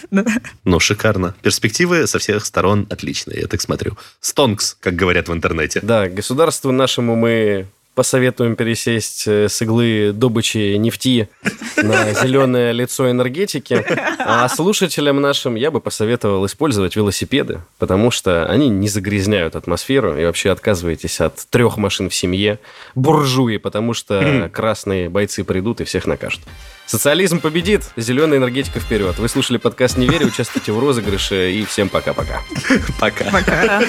Ну, 0.64 0.80
шикарно. 0.80 1.34
Перспективы 1.42 2.06
со 2.06 2.18
всех 2.18 2.46
сторон 2.46 2.86
отличные, 2.88 3.40
я 3.40 3.46
так 3.48 3.60
смотрю. 3.60 3.98
Стонкс, 4.20 4.76
как 4.80 4.94
говорят 4.94 5.28
в 5.28 5.32
интернете. 5.32 5.80
Да, 5.82 6.08
государству 6.08 6.72
нашему 6.72 7.16
мы 7.16 7.66
посоветуем 7.96 8.56
пересесть 8.56 9.26
э, 9.26 9.48
с 9.48 9.60
иглы 9.62 10.12
добычи 10.14 10.76
нефти 10.76 11.28
на 11.76 12.12
зеленое 12.22 12.72
лицо 12.72 13.10
энергетики. 13.10 13.84
А 14.18 14.48
слушателям 14.48 15.20
нашим 15.20 15.54
я 15.54 15.70
бы 15.70 15.80
посоветовал 15.80 16.44
использовать 16.46 16.94
велосипеды, 16.94 17.62
потому 17.78 18.10
что 18.10 18.46
они 18.46 18.68
не 18.68 18.88
загрязняют 18.88 19.56
атмосферу 19.56 20.16
и 20.16 20.24
вообще 20.24 20.50
отказываетесь 20.50 21.20
от 21.20 21.36
трех 21.48 21.78
машин 21.78 22.10
в 22.10 22.14
семье. 22.14 22.60
Буржуи, 22.94 23.56
потому 23.56 23.94
что 23.94 24.50
красные 24.52 25.08
бойцы 25.08 25.42
придут 25.42 25.80
и 25.80 25.84
всех 25.84 26.06
накажут. 26.06 26.42
Социализм 26.84 27.40
победит, 27.40 27.90
зеленая 27.96 28.38
энергетика 28.38 28.78
вперед. 28.78 29.18
Вы 29.18 29.28
слушали 29.28 29.56
подкаст 29.56 29.96
«Не 29.96 30.06
верю», 30.06 30.26
участвуйте 30.26 30.70
в 30.70 30.78
розыгрыше 30.78 31.50
и 31.50 31.64
всем 31.64 31.88
пока-пока. 31.88 32.42
Пока. 33.00 33.24
Пока. 33.30 33.82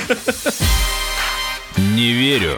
Не 1.78 2.14
верю. 2.14 2.58